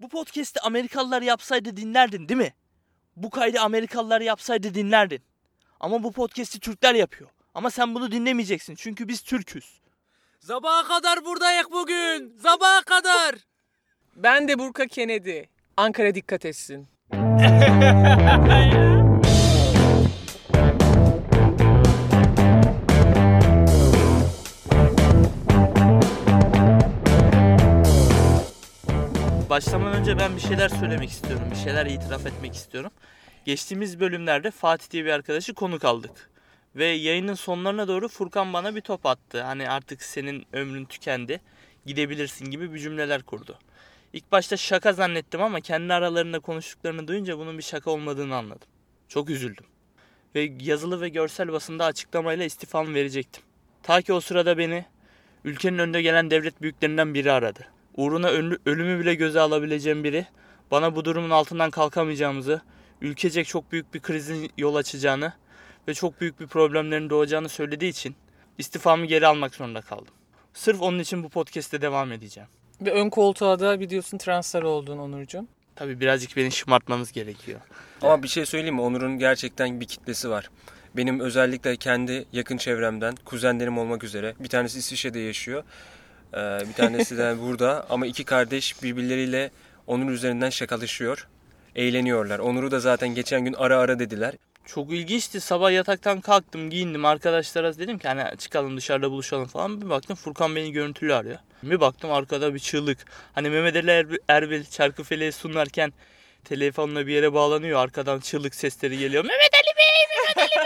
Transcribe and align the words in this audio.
Bu 0.00 0.08
podcast'i 0.08 0.60
Amerikalılar 0.60 1.22
yapsaydı 1.22 1.76
dinlerdin 1.76 2.28
değil 2.28 2.38
mi? 2.40 2.54
Bu 3.16 3.30
kaydı 3.30 3.60
Amerikalılar 3.60 4.20
yapsaydı 4.20 4.74
dinlerdin. 4.74 5.22
Ama 5.80 6.02
bu 6.02 6.12
podcast'i 6.12 6.60
Türkler 6.60 6.94
yapıyor. 6.94 7.30
Ama 7.54 7.70
sen 7.70 7.94
bunu 7.94 8.12
dinlemeyeceksin 8.12 8.74
çünkü 8.74 9.08
biz 9.08 9.22
Türküz. 9.22 9.80
Sabaha 10.40 10.88
kadar 10.88 11.24
buradayız 11.24 11.66
bugün. 11.72 12.36
Sabaha 12.42 12.82
kadar. 12.82 13.34
Ben 14.16 14.48
de 14.48 14.58
Burka 14.58 14.86
Kennedy. 14.86 15.40
Ankara 15.76 16.14
dikkat 16.14 16.44
etsin. 16.44 16.88
Başlamadan 29.58 30.00
önce 30.00 30.18
ben 30.18 30.36
bir 30.36 30.40
şeyler 30.40 30.68
söylemek 30.68 31.10
istiyorum. 31.10 31.44
Bir 31.50 31.56
şeyler 31.56 31.86
itiraf 31.86 32.26
etmek 32.26 32.54
istiyorum. 32.54 32.90
Geçtiğimiz 33.44 34.00
bölümlerde 34.00 34.50
Fatih 34.50 34.90
diye 34.90 35.04
bir 35.04 35.10
arkadaşı 35.10 35.54
konuk 35.54 35.84
aldık. 35.84 36.30
Ve 36.76 36.86
yayının 36.86 37.34
sonlarına 37.34 37.88
doğru 37.88 38.08
Furkan 38.08 38.52
bana 38.52 38.74
bir 38.74 38.80
top 38.80 39.06
attı. 39.06 39.42
Hani 39.42 39.70
artık 39.70 40.02
senin 40.02 40.46
ömrün 40.52 40.84
tükendi. 40.84 41.40
Gidebilirsin 41.86 42.50
gibi 42.50 42.74
bir 42.74 42.78
cümleler 42.78 43.22
kurdu. 43.22 43.58
İlk 44.12 44.32
başta 44.32 44.56
şaka 44.56 44.92
zannettim 44.92 45.42
ama 45.42 45.60
kendi 45.60 45.94
aralarında 45.94 46.40
konuştuklarını 46.40 47.08
duyunca 47.08 47.38
bunun 47.38 47.58
bir 47.58 47.62
şaka 47.62 47.90
olmadığını 47.90 48.36
anladım. 48.36 48.68
Çok 49.08 49.30
üzüldüm. 49.30 49.66
Ve 50.34 50.52
yazılı 50.60 51.00
ve 51.00 51.08
görsel 51.08 51.52
basında 51.52 51.84
açıklamayla 51.84 52.44
istifamı 52.44 52.94
verecektim. 52.94 53.42
Ta 53.82 54.02
ki 54.02 54.12
o 54.12 54.20
sırada 54.20 54.58
beni 54.58 54.84
ülkenin 55.44 55.78
önde 55.78 56.02
gelen 56.02 56.30
devlet 56.30 56.62
büyüklerinden 56.62 57.14
biri 57.14 57.32
aradı. 57.32 57.77
Uğruna 57.98 58.28
ölü- 58.28 58.58
ölümü 58.66 59.00
bile 59.00 59.14
göze 59.14 59.40
alabileceğim 59.40 60.04
biri 60.04 60.26
bana 60.70 60.96
bu 60.96 61.04
durumun 61.04 61.30
altından 61.30 61.70
kalkamayacağımızı, 61.70 62.60
ülkecek 63.00 63.46
çok 63.46 63.72
büyük 63.72 63.94
bir 63.94 64.00
krizin 64.00 64.50
yol 64.58 64.74
açacağını 64.74 65.32
ve 65.88 65.94
çok 65.94 66.20
büyük 66.20 66.40
bir 66.40 66.46
problemlerin 66.46 67.10
doğacağını 67.10 67.48
söylediği 67.48 67.90
için 67.90 68.14
istifamı 68.58 69.06
geri 69.06 69.26
almak 69.26 69.54
zorunda 69.54 69.80
kaldım. 69.80 70.14
Sırf 70.54 70.82
onun 70.82 70.98
için 70.98 71.24
bu 71.24 71.28
podcast'te 71.28 71.82
devam 71.82 72.12
edeceğim. 72.12 72.48
Ve 72.80 72.90
ön 72.92 73.10
koltuğa 73.10 73.60
da 73.60 73.80
biliyorsun 73.80 74.18
transfer 74.18 74.62
oldun 74.62 74.98
Onurcuğum. 74.98 75.46
Tabii 75.76 76.00
birazcık 76.00 76.36
beni 76.36 76.50
şımartmamız 76.52 77.12
gerekiyor. 77.12 77.60
Ama 78.02 78.22
bir 78.22 78.28
şey 78.28 78.46
söyleyeyim 78.46 78.74
mi? 78.74 78.80
Onur'un 78.80 79.18
gerçekten 79.18 79.80
bir 79.80 79.86
kitlesi 79.86 80.30
var. 80.30 80.50
Benim 80.96 81.20
özellikle 81.20 81.76
kendi 81.76 82.24
yakın 82.32 82.56
çevremden, 82.56 83.14
kuzenlerim 83.24 83.78
olmak 83.78 84.04
üzere. 84.04 84.34
Bir 84.40 84.48
tanesi 84.48 84.78
İsviçre'de 84.78 85.20
yaşıyor. 85.20 85.64
Ee, 86.34 86.58
bir 86.68 86.72
tanesi 86.72 87.18
de 87.18 87.36
burada. 87.42 87.86
Ama 87.90 88.06
iki 88.06 88.24
kardeş 88.24 88.82
birbirleriyle 88.82 89.50
Onur 89.86 90.10
üzerinden 90.10 90.50
şakalaşıyor. 90.50 91.28
Eğleniyorlar. 91.76 92.38
Onur'u 92.38 92.70
da 92.70 92.80
zaten 92.80 93.08
geçen 93.08 93.44
gün 93.44 93.52
ara 93.52 93.78
ara 93.78 93.98
dediler. 93.98 94.34
Çok 94.66 94.92
ilginçti. 94.92 95.40
Sabah 95.40 95.72
yataktan 95.72 96.20
kalktım, 96.20 96.70
giyindim. 96.70 97.04
Arkadaşlara 97.04 97.78
dedim 97.78 97.98
ki 97.98 98.08
hani 98.08 98.38
çıkalım 98.38 98.76
dışarıda 98.76 99.10
buluşalım 99.10 99.46
falan. 99.46 99.80
Bir 99.82 99.90
baktım 99.90 100.16
Furkan 100.16 100.56
beni 100.56 100.72
görüntülü 100.72 101.14
arıyor. 101.14 101.38
Bir 101.62 101.80
baktım 101.80 102.12
arkada 102.12 102.54
bir 102.54 102.58
çığlık. 102.58 102.98
Hani 103.34 103.50
Mehmet 103.50 103.76
Ali 103.76 103.90
Erbil, 103.90 104.16
Erbil 104.28 104.64
Çarkıfele'ye 104.64 105.32
sunarken 105.32 105.92
telefonla 106.44 107.06
bir 107.06 107.12
yere 107.12 107.32
bağlanıyor. 107.32 107.80
Arkadan 107.80 108.20
çığlık 108.20 108.54
sesleri 108.54 108.98
geliyor. 108.98 109.24
Mehmet 109.24 109.50
Ali 109.54 109.76
Bey, 109.76 110.16
Mehmet 110.16 110.38
Ali 110.38 110.48
Bey. 110.56 110.57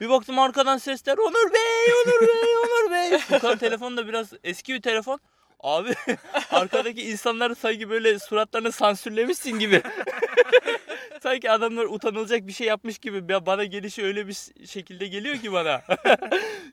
Bir 0.00 0.08
baktım 0.08 0.38
arkadan 0.38 0.78
sesler 0.78 1.18
Onur 1.18 1.52
Bey, 1.52 1.94
Onur 2.04 2.20
Bey, 2.28 2.56
Onur 2.56 2.90
Bey. 2.90 3.18
Furkan 3.28 3.58
telefon 3.58 3.96
da 3.96 4.08
biraz 4.08 4.32
eski 4.44 4.74
bir 4.74 4.82
telefon. 4.82 5.20
Abi 5.60 5.94
arkadaki 6.50 7.02
insanlar 7.02 7.54
sanki 7.54 7.90
böyle 7.90 8.18
suratlarını 8.18 8.72
sansürlemişsin 8.72 9.58
gibi. 9.58 9.82
Sanki 11.22 11.50
adamlar 11.50 11.84
utanılacak 11.84 12.46
bir 12.46 12.52
şey 12.52 12.66
yapmış 12.66 12.98
gibi 12.98 13.32
Ya 13.32 13.46
bana 13.46 13.64
gelişi 13.64 14.04
öyle 14.04 14.28
bir 14.28 14.36
şekilde 14.66 15.06
geliyor 15.06 15.36
ki 15.36 15.52
bana. 15.52 15.82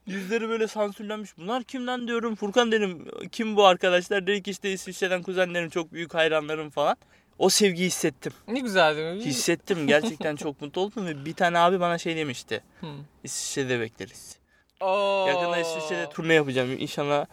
Yüzleri 0.07 0.50
böyle 0.50 0.68
sansürlenmiş. 0.68 1.38
Bunlar 1.38 1.63
kimden 1.63 2.07
diyorum. 2.07 2.35
Furkan 2.35 2.72
dedim 2.72 3.07
kim 3.31 3.56
bu 3.56 3.66
arkadaşlar? 3.66 4.28
Dedi 4.28 4.44
ki 4.44 4.51
işte 4.51 4.72
İsviçre'den 4.72 5.22
kuzenlerim 5.24 5.69
çok 5.69 5.94
büyük 5.94 6.13
hayranlarım 6.13 6.69
falan. 6.69 6.97
O 7.41 7.50
sevgiyi 7.50 7.88
hissettim. 7.88 8.34
Ne 8.47 8.59
güzel 8.59 8.97
değil 8.97 9.16
mi? 9.18 9.25
Hissettim. 9.25 9.88
Gerçekten 9.88 10.35
çok 10.35 10.62
mutlu 10.62 10.81
oldum 10.81 11.06
ve 11.07 11.25
bir 11.25 11.34
tane 11.34 11.59
abi 11.59 11.79
bana 11.79 11.97
şey 11.97 12.16
demişti. 12.16 12.63
Hı. 12.81 12.88
İsviçre'de 13.24 13.79
bekleriz. 13.79 14.38
Oo. 14.81 15.25
Yakında 15.28 15.57
İsviçre'de 15.57 16.09
turne 16.09 16.34
yapacağım. 16.34 16.75
İnşallah 16.80 17.25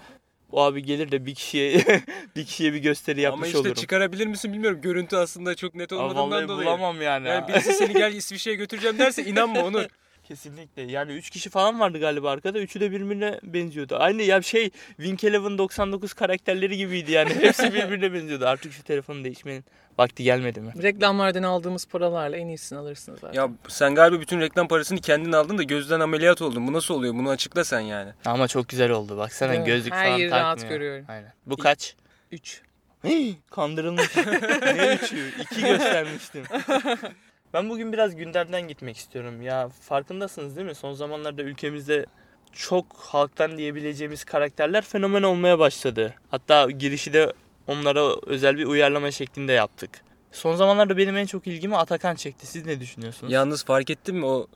o 0.52 0.62
abi 0.62 0.82
gelir 0.82 1.12
de 1.12 1.26
bir 1.26 1.34
kişiye 1.34 1.84
bir 2.36 2.46
kişiye 2.46 2.72
bir 2.72 2.78
gösteri 2.78 3.20
yapmış 3.20 3.38
Ama 3.40 3.46
işte 3.46 3.58
olurum. 3.58 3.74
çıkarabilir 3.74 4.26
misin 4.26 4.52
bilmiyorum. 4.52 4.80
Görüntü 4.80 5.16
aslında 5.16 5.54
çok 5.54 5.74
net 5.74 5.92
Aa, 5.92 5.96
olmadığından 5.96 6.30
vallahi 6.30 6.48
dolayı. 6.48 6.66
bulamam 6.66 7.02
yani. 7.02 7.28
Yani 7.28 7.48
birisi 7.48 7.72
seni 7.72 7.92
gel 7.92 8.12
İsviçre'ye 8.14 8.56
götüreceğim 8.56 8.98
derse 8.98 9.24
inanma 9.24 9.64
Onur. 9.64 9.86
Kesinlikle. 10.28 10.82
Yani 10.82 11.12
3 11.12 11.30
kişi 11.30 11.50
falan 11.50 11.80
vardı 11.80 11.98
galiba 12.00 12.30
arkada. 12.30 12.58
Üçü 12.58 12.80
de 12.80 12.90
birbirine 12.90 13.40
benziyordu. 13.42 13.96
Aynı 13.96 14.22
ya 14.22 14.42
şey 14.42 14.70
Wink 14.96 15.24
Eleven 15.24 15.58
99 15.58 16.12
karakterleri 16.12 16.76
gibiydi 16.76 17.12
yani. 17.12 17.34
Hepsi 17.40 17.74
birbirine 17.74 18.12
benziyordu. 18.12 18.46
Artık 18.46 18.72
şu 18.72 18.82
telefonu 18.82 19.24
değişmenin 19.24 19.64
vakti 19.98 20.24
gelmedi 20.24 20.60
mi? 20.60 20.72
Reklamlardan 20.82 21.42
aldığımız 21.42 21.86
paralarla 21.86 22.36
en 22.36 22.46
iyisini 22.48 22.78
alırsınız 22.78 23.20
zaten. 23.20 23.42
Ya 23.42 23.50
sen 23.68 23.94
galiba 23.94 24.20
bütün 24.20 24.40
reklam 24.40 24.68
parasını 24.68 25.00
kendin 25.00 25.32
aldın 25.32 25.58
da 25.58 25.62
gözden 25.62 26.00
ameliyat 26.00 26.42
oldun. 26.42 26.66
Bu 26.66 26.72
nasıl 26.72 26.94
oluyor? 26.94 27.14
Bunu 27.14 27.30
açıkla 27.30 27.64
sen 27.64 27.80
yani. 27.80 28.12
Ama 28.24 28.48
çok 28.48 28.68
güzel 28.68 28.90
oldu. 28.90 29.18
Baksana 29.18 29.52
mi? 29.52 29.64
gözlük 29.64 29.94
Her 29.94 30.06
falan 30.06 30.18
yeri 30.18 30.30
takmıyor. 30.30 30.46
rahat 30.46 30.68
görüyorum. 30.68 31.04
Aynen. 31.08 31.32
Bu 31.46 31.56
kaç? 31.56 31.94
3. 32.32 32.62
Hii, 33.04 33.36
Kandırılmış. 33.50 34.16
ne 34.62 34.98
üçü? 35.02 35.32
İki 35.40 35.60
göstermiştim. 35.60 36.44
Ben 37.54 37.70
bugün 37.70 37.92
biraz 37.92 38.16
gündemden 38.16 38.68
gitmek 38.68 38.96
istiyorum. 38.96 39.42
Ya 39.42 39.68
farkındasınız 39.80 40.56
değil 40.56 40.66
mi? 40.68 40.74
Son 40.74 40.92
zamanlarda 40.92 41.42
ülkemizde 41.42 42.06
çok 42.52 42.86
halktan 42.96 43.58
diyebileceğimiz 43.58 44.24
karakterler 44.24 44.84
fenomen 44.84 45.22
olmaya 45.22 45.58
başladı. 45.58 46.14
Hatta 46.30 46.70
girişi 46.70 47.12
de 47.12 47.32
onlara 47.66 48.02
özel 48.26 48.58
bir 48.58 48.64
uyarlama 48.66 49.10
şeklinde 49.10 49.52
yaptık. 49.52 49.90
Son 50.32 50.56
zamanlarda 50.56 50.96
benim 50.96 51.16
en 51.16 51.26
çok 51.26 51.46
ilgimi 51.46 51.76
Atakan 51.76 52.14
çekti. 52.14 52.46
Siz 52.46 52.66
ne 52.66 52.80
düşünüyorsunuz? 52.80 53.32
Yalnız 53.32 53.64
fark 53.64 53.90
ettin 53.90 54.16
mi 54.16 54.26
o 54.26 54.46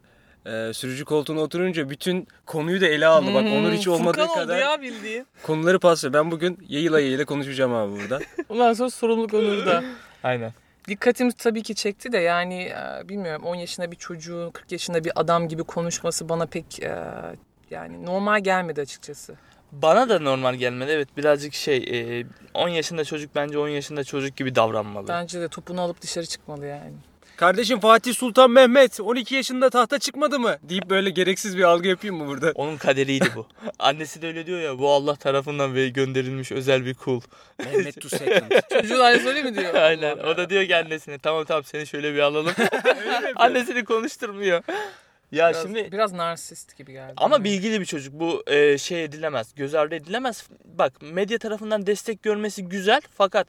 e, 0.47 0.73
sürücü 0.73 1.05
koltuğuna 1.05 1.41
oturunca 1.41 1.91
bütün 1.91 2.29
konuyu 2.47 2.81
da 2.81 2.87
ele 2.87 3.07
aldı. 3.07 3.35
Bak 3.35 3.43
Onur 3.45 3.73
hiç 3.73 3.89
olmadığı 3.89 4.21
Hmm, 4.21 4.27
Furkan 4.27 4.35
kadar 4.43 4.55
oldu 4.57 4.63
ya 4.63 4.83
bildiğin. 4.83 5.27
konuları 5.43 5.79
paslıyor. 5.79 6.13
Ben 6.15 6.31
bugün 6.31 6.59
yayıla 6.69 7.01
yayıla 7.01 7.25
konuşacağım 7.25 7.73
abi 7.75 8.01
burada. 8.01 8.21
Ondan 8.49 8.73
sonra 8.73 8.91
sorumluluk 8.91 9.35
Onur'da. 9.35 9.85
Aynen. 10.23 10.53
Dikkatimi 10.89 11.33
tabii 11.33 11.63
ki 11.63 11.75
çekti 11.75 12.13
de 12.13 12.19
yani 12.19 12.63
e, 12.63 13.09
bilmiyorum 13.09 13.43
10 13.45 13.55
yaşında 13.55 13.91
bir 13.91 13.97
çocuğun 13.97 14.51
40 14.51 14.73
yaşında 14.73 15.05
bir 15.05 15.13
adam 15.15 15.49
gibi 15.49 15.65
konuşması 15.65 16.29
bana 16.29 16.47
pek 16.47 16.83
e, 16.83 17.05
yani 17.71 18.07
normal 18.07 18.41
gelmedi 18.41 18.81
açıkçası. 18.81 19.35
Bana 19.73 20.09
da 20.09 20.19
normal 20.19 20.55
gelmedi. 20.55 20.91
Evet 20.91 21.09
birazcık 21.17 21.55
şey 21.55 21.77
e, 22.21 22.27
10 22.55 22.69
yaşında 22.69 23.05
çocuk 23.05 23.35
bence 23.35 23.59
10 23.59 23.69
yaşında 23.69 24.05
çocuk 24.05 24.37
gibi 24.37 24.55
davranmalı. 24.55 25.09
Bence 25.09 25.41
de 25.41 25.49
topunu 25.49 25.81
alıp 25.81 26.03
dışarı 26.03 26.27
çıkmalı 26.27 26.67
yani. 26.67 26.95
Kardeşim 27.37 27.81
Fatih 27.81 28.15
Sultan 28.15 28.51
Mehmet 28.51 29.01
12 29.01 29.35
yaşında 29.35 29.71
tahta 29.71 29.99
çıkmadı 29.99 30.39
mı? 30.41 30.57
Deyip 30.63 30.91
böyle 30.91 31.11
gereksiz 31.11 31.59
bir 31.59 31.63
algı 31.63 31.89
yapayım 31.89 32.17
mı 32.17 32.27
burada? 32.27 32.53
Onun 32.55 32.77
kaderiydi 32.77 33.29
bu. 33.37 33.47
Annesi 33.79 34.23
de 34.23 34.27
öyle 34.27 34.47
diyor 34.47 34.61
ya 34.61 34.79
bu 34.79 34.91
Allah 34.91 35.17
tarafından 35.17 35.75
ve 35.75 35.89
gönderilmiş 35.89 36.53
özel 36.53 36.87
bir 36.87 36.95
kul. 36.95 37.21
Mehmet 37.59 38.01
to 38.01 38.09
second. 38.09 38.51
Çocuklar 38.73 39.27
öyle 39.27 39.43
mi 39.43 39.55
diyor? 39.55 39.75
Aynen. 39.83 40.19
Allah 40.19 40.31
O 40.31 40.37
da 40.37 40.51
diyor 40.51 40.67
ki 40.67 40.77
annesine 40.77 41.19
tamam 41.19 41.45
tamam 41.45 41.65
seni 41.65 41.87
şöyle 41.87 42.15
bir 42.15 42.19
alalım. 42.19 42.53
Annesini 43.37 43.85
konuşturmuyor. 43.85 44.63
Ya 45.33 45.49
Biraz, 45.51 45.63
şimdi 45.63 45.93
biraz 45.93 46.13
narsist 46.13 46.79
gibi 46.79 46.93
geldi. 46.93 47.13
ama 47.17 47.35
bana. 47.37 47.45
bilgili 47.45 47.81
bir 47.81 47.87
çocuk. 47.87 48.15
Bu 48.15 48.43
e, 48.47 48.79
şey 48.79 49.05
edilemez. 49.05 49.55
Göz 49.57 49.75
ardı 49.75 49.95
edilemez. 49.95 50.49
Bak 50.65 50.93
medya 51.01 51.39
tarafından 51.39 51.87
destek 51.87 52.23
görmesi 52.23 52.65
güzel 52.65 53.01
fakat 53.17 53.47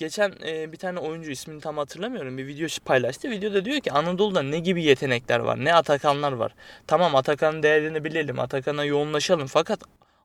geçen 0.00 0.32
e, 0.46 0.72
bir 0.72 0.76
tane 0.76 0.98
oyuncu 0.98 1.30
ismini 1.30 1.60
tam 1.60 1.76
hatırlamıyorum 1.76 2.38
bir 2.38 2.46
video 2.46 2.68
paylaştı. 2.84 3.30
Videoda 3.30 3.64
diyor 3.64 3.80
ki 3.80 3.92
Anadolu'da 3.92 4.42
ne 4.42 4.58
gibi 4.58 4.84
yetenekler 4.84 5.38
var, 5.38 5.64
ne 5.64 5.74
Atakanlar 5.74 6.32
var. 6.32 6.54
Tamam 6.86 7.16
Atakan'ın 7.16 7.62
değerini 7.62 8.04
bilelim, 8.04 8.40
Atakan'a 8.40 8.84
yoğunlaşalım 8.84 9.46
fakat 9.46 9.80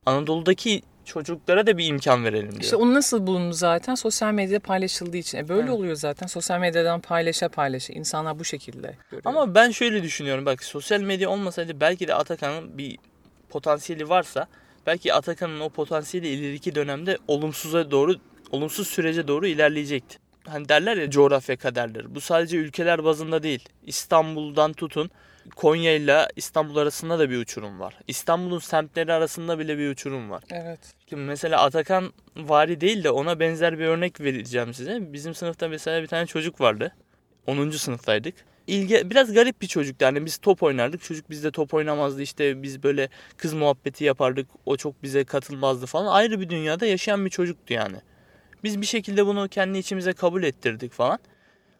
Anadolu'daki 0.05 0.81
çocuklara 1.05 1.67
da 1.67 1.77
bir 1.77 1.87
imkan 1.87 2.23
verelim 2.23 2.51
diyor. 2.51 2.61
İşte 2.61 2.75
onu 2.75 2.93
nasıl 2.93 3.27
bulundu 3.27 3.53
zaten? 3.53 3.95
Sosyal 3.95 4.33
medyada 4.33 4.59
paylaşıldığı 4.59 5.17
için. 5.17 5.37
E 5.37 5.47
böyle 5.47 5.61
Evet. 5.61 5.71
oluyor 5.71 5.95
zaten. 5.95 6.27
Sosyal 6.27 6.59
medyadan 6.59 7.01
paylaşa 7.01 7.49
paylaşa. 7.49 7.93
İnsanlar 7.93 8.39
bu 8.39 8.45
şekilde 8.45 8.95
görüyor. 9.11 9.21
Ama 9.25 9.55
ben 9.55 9.71
şöyle 9.71 10.03
düşünüyorum. 10.03 10.45
Bak 10.45 10.63
sosyal 10.63 11.01
medya 11.01 11.29
olmasaydı 11.29 11.79
belki 11.79 12.07
de 12.07 12.13
Atakan'ın 12.13 12.77
bir 12.77 12.97
potansiyeli 13.49 14.09
varsa 14.09 14.47
belki 14.85 15.13
Atakan'ın 15.13 15.59
o 15.59 15.69
potansiyeli 15.69 16.27
ileriki 16.27 16.75
dönemde 16.75 17.17
olumsuza 17.27 17.91
doğru 17.91 18.15
olumsuz 18.51 18.87
sürece 18.87 19.27
doğru 19.27 19.47
ilerleyecekti. 19.47 20.17
Hani 20.47 20.69
derler 20.69 20.97
ya 20.97 21.09
coğrafya 21.09 21.55
kaderleri. 21.57 22.15
Bu 22.15 22.21
sadece 22.21 22.57
ülkeler 22.57 23.03
bazında 23.03 23.43
değil. 23.43 23.69
İstanbul'dan 23.85 24.73
tutun 24.73 25.11
Konya 25.55 25.95
ile 25.95 26.27
İstanbul 26.35 26.75
arasında 26.77 27.19
da 27.19 27.29
bir 27.29 27.37
uçurum 27.37 27.79
var. 27.79 27.93
İstanbul'un 28.07 28.59
semtleri 28.59 29.13
arasında 29.13 29.59
bile 29.59 29.77
bir 29.77 29.89
uçurum 29.89 30.29
var. 30.29 30.43
Evet. 30.51 30.79
Şimdi 31.09 31.21
mesela 31.21 31.61
Atakan 31.61 32.13
vari 32.37 32.81
değil 32.81 33.03
de 33.03 33.11
ona 33.11 33.39
benzer 33.39 33.79
bir 33.79 33.85
örnek 33.85 34.21
vereceğim 34.21 34.73
size. 34.73 35.13
Bizim 35.13 35.35
sınıfta 35.35 35.67
mesela 35.67 36.01
bir 36.01 36.07
tane 36.07 36.25
çocuk 36.25 36.61
vardı. 36.61 36.95
10. 37.47 37.69
sınıftaydık. 37.69 38.35
İlgi, 38.67 39.09
biraz 39.09 39.33
garip 39.33 39.61
bir 39.61 39.67
çocuktu. 39.67 40.05
Yani 40.05 40.25
biz 40.25 40.37
top 40.37 40.63
oynardık. 40.63 41.03
Çocuk 41.03 41.29
bizde 41.29 41.51
top 41.51 41.73
oynamazdı. 41.73 42.21
İşte 42.21 42.63
biz 42.63 42.83
böyle 42.83 43.09
kız 43.37 43.53
muhabbeti 43.53 44.03
yapardık. 44.03 44.47
O 44.65 44.77
çok 44.77 45.03
bize 45.03 45.23
katılmazdı 45.23 45.85
falan. 45.85 46.13
Ayrı 46.13 46.39
bir 46.41 46.49
dünyada 46.49 46.85
yaşayan 46.85 47.25
bir 47.25 47.29
çocuktu 47.29 47.73
yani. 47.73 47.97
Biz 48.63 48.81
bir 48.81 48.85
şekilde 48.85 49.25
bunu 49.25 49.47
kendi 49.49 49.77
içimize 49.77 50.13
kabul 50.13 50.43
ettirdik 50.43 50.91
falan. 50.91 51.19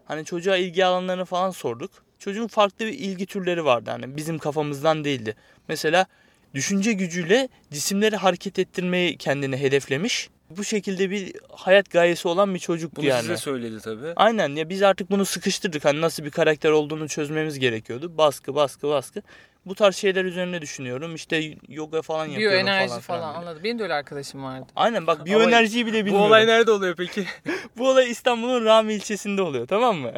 Hani 0.06 0.25
çocuğa 0.25 0.57
ilgi 0.57 0.86
alanlarını 0.86 1.25
falan 1.25 1.51
sorduk. 1.51 1.92
Çocuğun 2.19 2.48
farklı 2.48 2.86
bir 2.86 2.94
ilgi 2.94 3.25
türleri 3.25 3.66
vardı. 3.66 3.89
Hani 3.89 4.18
bizim 4.18 4.39
kafamızdan 4.39 5.04
değildi. 5.04 5.36
Mesela 5.68 6.06
düşünce 6.54 6.94
gücüyle 6.94 7.50
cisimleri 7.72 8.16
hareket 8.16 8.60
ettirmeyi 8.60 9.18
kendine 9.18 9.57
hedeflemiş. 9.57 10.30
Bu 10.50 10.63
şekilde 10.63 11.09
bir 11.09 11.33
hayat 11.51 11.89
gayesi 11.92 12.27
olan 12.27 12.53
bir 12.53 12.59
çocuktu 12.59 13.01
Bunu 13.01 13.06
yani. 13.09 13.21
size 13.21 13.38
söyledi 13.38 13.80
tabii. 13.83 14.13
Aynen 14.15 14.56
ya 14.56 14.69
biz 14.69 14.83
artık 14.83 15.12
bunu 15.12 15.25
sıkıştırdık. 15.25 15.86
Hani 15.86 16.01
nasıl 16.01 16.24
bir 16.24 16.31
karakter 16.31 16.71
olduğunu 16.71 17.07
çözmemiz 17.07 17.59
gerekiyordu. 17.59 18.18
Baskı 18.18 18.56
baskı 18.56 18.88
baskı. 18.88 19.21
Bu 19.65 19.75
tarz 19.75 19.95
şeyler 19.95 20.25
üzerine 20.25 20.62
düşünüyorum. 20.62 21.15
İşte 21.15 21.53
yoga 21.69 22.01
falan 22.01 22.25
yapıyorum 22.25 22.53
Biyoenerji 22.57 22.88
falan. 22.89 23.01
falan, 23.01 23.19
filan 23.19 23.33
böyle. 23.36 23.39
anladım. 23.50 23.63
Benim 23.63 23.80
de 23.80 23.83
öyle 23.83 23.94
arkadaşım 23.94 24.44
vardı. 24.44 24.65
Aynen 24.75 25.07
bak 25.07 25.25
biyoenerjiyi 25.25 25.86
bile 25.86 26.01
Bu 26.01 26.06
bilmiyorum. 26.06 26.27
olay 26.27 26.47
nerede 26.47 26.71
oluyor 26.71 26.95
peki? 26.97 27.25
Bu 27.77 27.89
olay 27.89 28.12
İstanbul'un 28.12 28.65
Rami 28.65 28.94
ilçesinde 28.94 29.42
oluyor 29.42 29.68
tamam 29.68 29.97
mı? 29.97 30.12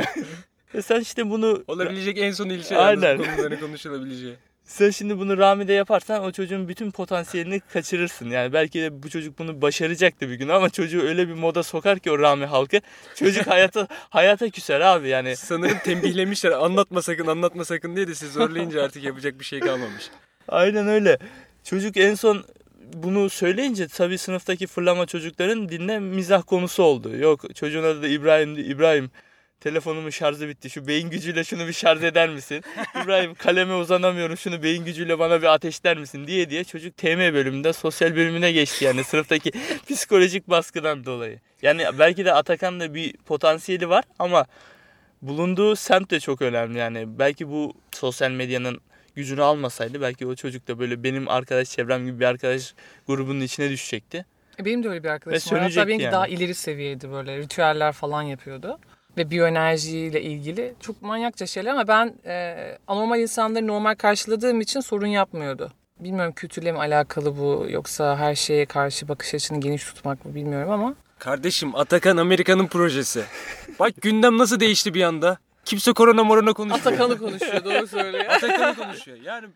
Ve 0.76 0.82
sen 0.82 1.00
işte 1.02 1.30
bunu 1.30 1.64
Olabilecek 1.68 2.18
en 2.18 2.32
son 2.32 2.50
ilçe 2.50 2.78
Aynen. 2.78 3.20
bu 3.20 3.24
konuların 3.26 3.60
konuşulabileceği. 3.60 4.36
Sen 4.68 4.90
şimdi 4.90 5.20
bunu 5.20 5.38
Rami'de 5.38 5.74
yaparsan 5.74 6.24
o 6.24 6.32
çocuğun 6.32 6.68
bütün 6.68 6.92
potansiyelini 6.92 7.60
kaçırırsın. 7.60 8.30
Yani 8.30 8.54
belki 8.54 8.82
de 8.82 9.04
bu 9.04 9.10
çocuk 9.10 9.40
bunu 9.40 9.62
başaracaktı 9.62 10.30
bir 10.30 10.36
gün 10.36 10.50
ama 10.50 10.70
çocuğu 10.70 11.02
öyle 11.02 11.28
bir 11.28 11.34
moda 11.34 11.64
sokar 11.64 12.00
ki 12.00 12.12
o 12.12 12.20
Rami 12.20 12.46
halkı. 12.46 12.82
Çocuk 13.16 13.48
hayata 13.48 13.88
hayata 13.92 14.50
küser 14.50 14.82
abi 14.82 15.10
yani. 15.10 15.36
Sanırım 15.36 15.78
tembihlemişler 15.84 16.52
anlatma 16.52 17.02
sakın 17.02 17.28
anlatma 17.28 17.66
sakın 17.66 17.96
diye 17.96 18.08
de 18.08 18.16
siz 18.16 18.34
zorlayınca 18.34 18.84
artık 18.84 19.04
yapacak 19.04 19.40
bir 19.40 19.46
şey 19.46 19.60
kalmamış. 19.60 20.10
Aynen 20.48 20.88
öyle. 20.88 21.18
Çocuk 21.64 21.98
en 21.98 22.16
son 22.16 22.46
bunu 22.94 23.30
söyleyince 23.30 23.88
tabii 23.88 24.18
sınıftaki 24.18 24.68
fırlama 24.68 25.06
çocukların 25.06 25.70
dinle 25.70 26.00
mizah 26.00 26.44
konusu 26.46 26.84
oldu. 26.84 27.18
Yok 27.18 27.56
çocuğun 27.56 27.84
adı 27.84 28.02
da 28.02 28.08
İbrahim'di. 28.08 28.62
İbrahim 28.62 29.12
telefonumun 29.60 30.10
şarjı 30.10 30.48
bitti. 30.48 30.70
Şu 30.70 30.88
beyin 30.88 31.10
gücüyle 31.10 31.44
şunu 31.44 31.68
bir 31.68 31.74
şarj 31.74 32.04
eder 32.04 32.30
misin? 32.30 32.64
İbrahim 33.04 33.34
kaleme 33.36 33.74
uzanamıyorum. 33.74 34.38
Şunu 34.38 34.64
beyin 34.64 34.86
gücüyle 34.86 35.20
bana 35.20 35.42
bir 35.42 35.54
ateşler 35.54 35.98
misin 35.98 36.28
diye 36.28 36.50
diye 36.50 36.64
çocuk 36.64 36.98
TM 36.98 37.20
bölümünde 37.20 37.74
sosyal 37.74 38.16
bölümüne 38.16 38.52
geçti 38.52 38.86
yani 38.86 39.04
sınıftaki 39.04 39.52
psikolojik 39.90 40.50
baskıdan 40.50 41.06
dolayı. 41.06 41.40
Yani 41.62 41.86
belki 42.00 42.26
de 42.26 42.34
Atakan 42.34 42.80
da 42.80 42.94
bir 42.94 43.14
potansiyeli 43.14 43.90
var 43.90 44.04
ama 44.20 44.46
bulunduğu 45.22 45.76
semt 45.76 46.12
de 46.12 46.20
çok 46.20 46.42
önemli 46.42 46.78
yani. 46.78 47.20
Belki 47.20 47.50
bu 47.50 47.74
sosyal 47.92 48.32
medyanın 48.32 48.82
gücünü 49.16 49.42
almasaydı 49.42 50.02
belki 50.02 50.28
o 50.28 50.36
çocuk 50.36 50.68
da 50.68 50.80
böyle 50.80 51.04
benim 51.04 51.30
arkadaş 51.30 51.70
çevrem 51.70 52.06
gibi 52.06 52.20
bir 52.20 52.26
arkadaş 52.26 52.74
grubunun 53.08 53.42
içine 53.42 53.70
düşecekti. 53.70 54.26
E, 54.60 54.66
Benim 54.66 54.84
de 54.84 54.90
öyle 54.90 55.04
bir 55.04 55.10
arkadaşım 55.10 55.58
Ve 55.58 55.62
var. 55.62 55.70
Hatta 55.70 55.88
benimki 55.88 56.04
yani. 56.04 56.12
daha 56.14 56.28
ileri 56.28 56.56
seviyeydi 56.56 57.12
böyle. 57.12 57.38
Ritüeller 57.38 57.92
falan 57.92 58.22
yapıyordu. 58.22 58.80
Ve 59.18 59.30
biyoenerjiyle 59.30 60.22
ilgili 60.22 60.74
çok 60.80 61.02
manyakça 61.02 61.48
şeyler 61.48 61.72
ama 61.72 61.88
ben 61.88 62.14
e, 62.26 62.56
anormal 62.88 63.20
insanları 63.20 63.68
normal 63.68 63.96
karşıladığım 63.96 64.62
için 64.62 64.80
sorun 64.80 65.08
yapmıyordu. 65.08 65.72
Bilmiyorum 66.00 66.34
kültürle 66.36 66.72
mi 66.72 66.78
alakalı 66.78 67.38
bu 67.38 67.68
yoksa 67.70 68.18
her 68.18 68.36
şeye 68.36 68.66
karşı 68.66 69.08
bakış 69.08 69.34
açını 69.34 69.60
geniş 69.60 69.86
tutmak 69.86 70.26
mı 70.26 70.36
bilmiyorum 70.36 70.72
ama. 70.72 70.96
Kardeşim 71.20 71.76
Atakan 71.76 72.18
Amerika'nın 72.18 72.68
projesi. 72.68 73.24
Bak 73.80 73.94
gündem 74.02 74.38
nasıl 74.38 74.60
değişti 74.60 74.94
bir 74.94 75.04
anda. 75.04 75.38
Kimse 75.66 75.94
korona 75.94 76.24
morona 76.24 76.54
konuşmuyor. 76.54 76.80
Atakan'ı 76.80 77.18
konuşuyor 77.18 77.64
doğru 77.64 77.88
söylüyor. 77.88 78.26
Atakan'ı 78.26 78.76
konuşuyor. 78.76 79.18
Yani 79.24 79.48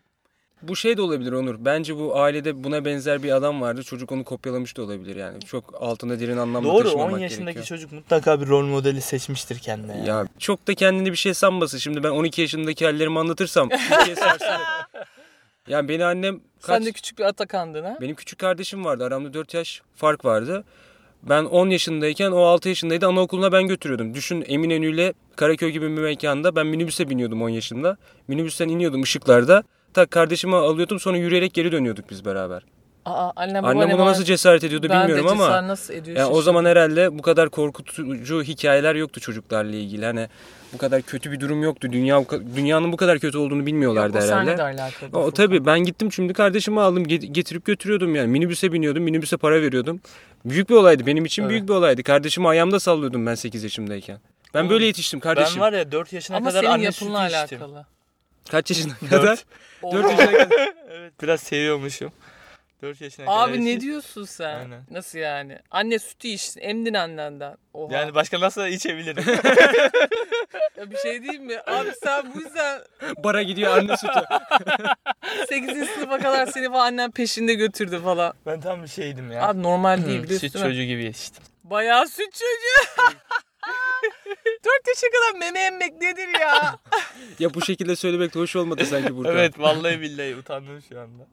bu 0.62 0.76
şey 0.76 0.96
de 0.96 1.02
olabilir 1.02 1.32
Onur. 1.32 1.56
Bence 1.58 1.96
bu 1.98 2.16
ailede 2.20 2.64
buna 2.64 2.84
benzer 2.84 3.22
bir 3.22 3.32
adam 3.32 3.60
vardı. 3.60 3.82
Çocuk 3.82 4.12
onu 4.12 4.24
kopyalamış 4.24 4.76
da 4.76 4.82
olabilir 4.82 5.16
yani. 5.16 5.40
Çok 5.40 5.82
altında 5.82 6.20
derin 6.20 6.36
anlamda 6.36 6.68
Doğru 6.68 6.84
taşımamak 6.84 7.12
10 7.14 7.18
yaşındaki 7.18 7.44
gerekiyor. 7.44 7.66
çocuk 7.66 7.92
mutlaka 7.92 8.40
bir 8.40 8.46
rol 8.48 8.66
modeli 8.66 9.00
seçmiştir 9.00 9.58
kendine. 9.58 9.96
Yani. 9.96 10.08
Ya 10.08 10.26
çok 10.38 10.66
da 10.66 10.74
kendini 10.74 11.10
bir 11.10 11.16
şey 11.16 11.34
sanmasın. 11.34 11.78
Şimdi 11.78 12.02
ben 12.02 12.10
12 12.10 12.40
yaşındaki 12.40 12.84
hallerimi 12.84 13.18
anlatırsam 13.18 13.68
sarsılır. 14.16 14.60
Yani 15.68 15.88
beni 15.88 16.04
annem 16.04 16.40
kaç... 16.62 16.76
Sen 16.76 16.86
de 16.86 16.92
küçük 16.92 17.18
bir 17.18 17.24
Atakan'dın 17.24 17.84
ha? 17.84 17.96
Benim 18.00 18.14
küçük 18.14 18.38
kardeşim 18.38 18.84
vardı. 18.84 19.04
Aramda 19.04 19.34
4 19.34 19.54
yaş 19.54 19.82
fark 19.96 20.24
vardı. 20.24 20.64
Ben 21.22 21.44
10 21.44 21.70
yaşındayken 21.70 22.30
o 22.30 22.40
6 22.42 22.68
yaşındaydı. 22.68 23.06
Anaokuluna 23.06 23.52
ben 23.52 23.68
götürüyordum. 23.68 24.14
Düşün 24.14 24.44
Eminönü 24.48 24.94
ile 24.94 25.14
Karaköy 25.36 25.70
gibi 25.70 25.86
bir 25.96 26.02
mekanda 26.02 26.56
ben 26.56 26.66
minibüse 26.66 27.10
biniyordum 27.10 27.42
10 27.42 27.48
yaşında. 27.48 27.96
Minibüsten 28.28 28.68
iniyordum 28.68 29.02
ışıklarda. 29.02 29.62
Tak 29.94 30.10
kardeşimi 30.10 30.56
alıyordum 30.56 31.00
sonra 31.00 31.16
yürüyerek 31.16 31.54
geri 31.54 31.72
dönüyorduk 31.72 32.10
biz 32.10 32.24
beraber. 32.24 32.62
Aa, 33.04 33.30
annem, 33.36 33.64
Annem 33.64 33.90
buna 33.90 34.06
nasıl 34.06 34.24
cesaret 34.24 34.64
ediyordu 34.64 34.86
ben 34.90 35.08
bilmiyorum 35.08 35.38
de 35.38 35.44
ama. 35.44 35.68
nasıl 35.68 35.94
ediyor 35.94 36.16
Yani 36.16 36.30
o 36.32 36.42
zaman 36.42 36.64
herhalde 36.64 37.18
bu 37.18 37.22
kadar 37.22 37.48
korkutucu 37.48 38.42
hikayeler 38.42 38.94
yoktu 38.94 39.20
çocuklarla 39.20 39.76
ilgili. 39.76 40.04
Hani 40.06 40.28
bu 40.72 40.78
kadar 40.78 41.02
kötü 41.02 41.32
bir 41.32 41.40
durum 41.40 41.62
yoktu. 41.62 41.88
Dünya 41.92 42.24
dünyanın 42.56 42.92
bu 42.92 42.96
kadar 42.96 43.18
kötü 43.18 43.38
olduğunu 43.38 43.66
bilmiyorlardı 43.66 44.16
Yok, 44.16 44.24
o 44.26 44.28
herhalde. 44.28 44.58
de 44.58 44.62
alakalı. 44.62 45.10
O, 45.18 45.30
tabii 45.30 45.66
ben 45.66 45.78
gittim 45.80 46.12
şimdi 46.12 46.32
kardeşimi 46.32 46.80
aldım 46.80 47.02
get- 47.02 47.32
getirip 47.32 47.64
götürüyordum 47.64 48.14
yani 48.14 48.28
minibüse 48.28 48.72
biniyordum 48.72 49.02
minibüse 49.02 49.36
para 49.36 49.62
veriyordum. 49.62 50.00
Büyük 50.44 50.70
bir 50.70 50.74
olaydı 50.74 51.06
benim 51.06 51.24
için 51.24 51.42
Evet. 51.42 51.50
büyük 51.50 51.68
bir 51.68 51.72
olaydı. 51.74 52.02
Kardeşimi 52.02 52.48
ayağımda 52.48 52.80
sallıyordum 52.80 53.26
ben 53.26 53.34
8 53.34 53.62
yaşımdayken. 53.62 54.18
Ben 54.54 54.60
Oğlum, 54.60 54.70
böyle 54.70 54.86
yetiştim 54.86 55.20
kardeşim. 55.20 55.54
Ben 55.56 55.60
var 55.60 55.72
ya 55.72 55.92
4 55.92 56.12
yaşına 56.12 56.36
Ama 56.36 56.48
kadar 56.48 56.60
senin 56.60 56.72
anne 56.72 56.84
yapınla 56.84 57.28
sütü 57.30 57.42
içtim. 57.54 57.58
Kaç 58.50 58.70
yaşına 58.70 58.92
Dört. 59.02 59.10
kadar? 59.10 59.44
4 59.92 60.10
yaşına 60.10 60.38
kadar. 60.38 60.72
Evet 60.90 61.12
biraz 61.22 61.40
seviyormuşum. 61.40 62.12
4 62.82 63.00
yaşına 63.00 63.26
kadar. 63.26 63.48
Abi 63.48 63.64
ne 63.64 63.80
diyorsun 63.80 64.24
sen? 64.24 64.58
Aynen. 64.58 64.82
Nasıl 64.90 65.18
yani? 65.18 65.58
Anne 65.70 65.98
sütü 65.98 66.28
içtin, 66.28 66.60
emdin 66.60 66.94
annenden. 66.94 67.56
Oha. 67.74 67.94
Yani 67.94 68.14
başka 68.14 68.40
nasıl 68.40 68.66
içebilirim? 68.66 69.24
Ya 70.76 70.90
bir 70.90 70.96
şey 70.96 71.22
diyeyim 71.22 71.44
mi? 71.44 71.60
Abi 71.66 71.90
sen 72.02 72.34
bu 72.34 72.40
yüzden 72.40 72.80
Bara 73.24 73.42
gidiyor 73.42 73.76
anne 73.78 73.96
sütü. 73.96 74.20
8. 75.48 75.88
sınıfa 75.90 76.18
kadar 76.18 76.46
seni 76.46 76.68
falan 76.68 76.86
annen 76.86 77.10
peşinde 77.10 77.54
götürdü 77.54 78.00
falan. 78.04 78.34
ben 78.46 78.60
tam 78.60 78.82
bir 78.82 78.88
şeydim 78.88 79.32
ya. 79.32 79.48
Abi 79.48 79.62
normal 79.62 80.06
değil 80.06 80.18
Hı, 80.18 80.22
biliyorsun 80.22 80.48
süt 80.48 80.58
çocuğu 80.62 80.82
gibi 80.82 81.04
yetiştim. 81.04 81.42
Bayağı 81.64 82.08
süt 82.08 82.32
çocuğu. 82.32 83.16
4 84.64 84.88
yaşa 84.88 85.06
kadar 85.12 85.38
meme 85.38 85.60
emmek 85.60 86.02
nedir 86.02 86.40
ya? 86.40 86.78
ya 87.38 87.54
bu 87.54 87.60
şekilde 87.60 87.96
söylemek 87.96 88.34
de 88.34 88.38
hoş 88.38 88.56
olmadı 88.56 88.86
sanki 88.86 89.16
burada. 89.16 89.32
Evet 89.32 89.58
vallahi 89.58 90.00
billahi 90.00 90.36
utandım 90.36 90.82
şu 90.88 91.00
anda. 91.00 91.26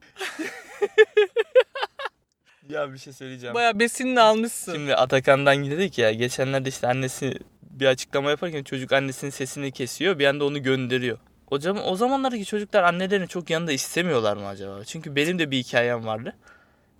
ya 2.69 2.93
bir 2.93 2.97
şey 2.97 3.13
söyleyeceğim. 3.13 3.55
Bayağı 3.55 3.79
besinini 3.79 4.21
almışsın. 4.21 4.73
Şimdi 4.73 4.95
Atakan'dan 4.95 5.55
gidedik 5.55 5.97
ya. 5.97 6.11
Geçenlerde 6.11 6.69
işte 6.69 6.87
annesi 6.87 7.33
bir 7.61 7.85
açıklama 7.85 8.29
yaparken 8.29 8.63
çocuk 8.63 8.93
annesinin 8.93 9.31
sesini 9.31 9.71
kesiyor. 9.71 10.19
Bir 10.19 10.25
anda 10.25 10.45
onu 10.45 10.63
gönderiyor. 10.63 11.17
O, 11.51 11.59
zaman, 11.59 11.87
o 11.87 11.95
zamanlardaki 11.95 12.45
çocuklar 12.45 12.83
annelerini 12.83 13.27
çok 13.27 13.49
yanında 13.49 13.71
istemiyorlar 13.71 14.37
mı 14.37 14.47
acaba? 14.47 14.85
Çünkü 14.85 15.15
benim 15.15 15.39
de 15.39 15.51
bir 15.51 15.57
hikayem 15.57 16.05
vardı. 16.05 16.35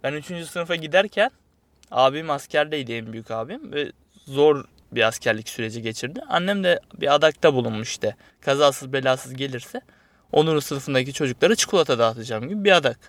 Ben 0.03 0.13
3. 0.13 0.25
sınıfa 0.25 0.75
giderken 0.75 1.31
abim 1.91 2.29
askerdeydi 2.29 2.93
en 2.93 3.13
büyük 3.13 3.31
abim. 3.31 3.71
Ve 3.71 3.91
zor 4.25 4.65
bir 4.91 5.07
askerlik 5.07 5.49
süreci 5.49 5.81
geçirdi. 5.81 6.21
Annem 6.29 6.63
de 6.63 6.79
bir 6.93 7.15
adakta 7.15 7.53
bulunmuş 7.53 7.89
işte. 7.89 8.15
Kazasız 8.41 8.93
belasız 8.93 9.33
gelirse 9.33 9.81
Onur'un 10.31 10.59
sınıfındaki 10.59 11.13
çocuklara 11.13 11.55
çikolata 11.55 11.99
dağıtacağım 11.99 12.49
gibi 12.49 12.63
bir 12.63 12.71
adak. 12.71 12.99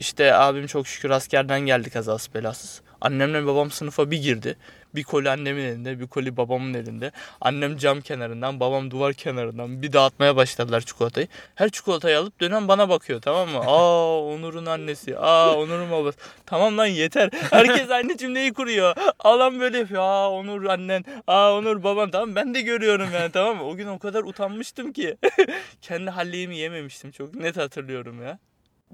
İşte 0.00 0.34
abim 0.34 0.66
çok 0.66 0.86
şükür 0.86 1.10
askerden 1.10 1.60
geldi 1.60 1.90
kazasız 1.90 2.34
belasız. 2.34 2.82
Annemle 3.00 3.46
babam 3.46 3.70
sınıfa 3.70 4.10
bir 4.10 4.18
girdi. 4.18 4.56
Bir 4.94 5.04
koli 5.04 5.30
annemin 5.30 5.62
elinde, 5.62 6.00
bir 6.00 6.06
koli 6.06 6.36
babamın 6.36 6.74
elinde. 6.74 7.12
Annem 7.40 7.76
cam 7.76 8.00
kenarından, 8.00 8.60
babam 8.60 8.90
duvar 8.90 9.14
kenarından 9.14 9.82
bir 9.82 9.92
dağıtmaya 9.92 10.36
başladılar 10.36 10.80
çikolatayı. 10.80 11.28
Her 11.54 11.70
çikolatayı 11.70 12.18
alıp 12.18 12.40
dönen 12.40 12.68
bana 12.68 12.88
bakıyor 12.88 13.20
tamam 13.20 13.48
mı? 13.48 13.58
Aa 13.66 14.20
Onur'un 14.20 14.66
annesi, 14.66 15.18
aa 15.18 15.54
Onur'un 15.56 15.90
babası. 15.90 16.18
Tamam 16.46 16.78
lan 16.78 16.86
yeter. 16.86 17.30
Herkes 17.50 17.90
aynı 17.90 18.16
cümleyi 18.16 18.52
kuruyor. 18.52 18.94
Alan 19.18 19.60
böyle 19.60 19.78
yapıyor. 19.78 20.02
Aa 20.02 20.30
Onur 20.30 20.64
annen, 20.64 21.04
aa 21.26 21.54
Onur 21.54 21.82
baban. 21.82 22.10
Tamam 22.10 22.34
ben 22.34 22.54
de 22.54 22.60
görüyorum 22.60 23.08
yani 23.14 23.32
tamam 23.32 23.56
mı? 23.56 23.64
O 23.64 23.76
gün 23.76 23.86
o 23.86 23.98
kadar 23.98 24.22
utanmıştım 24.22 24.92
ki. 24.92 25.16
Kendi 25.82 26.10
halleğimi 26.10 26.56
yememiştim. 26.56 27.10
Çok 27.10 27.34
net 27.34 27.56
hatırlıyorum 27.56 28.22
ya. 28.22 28.38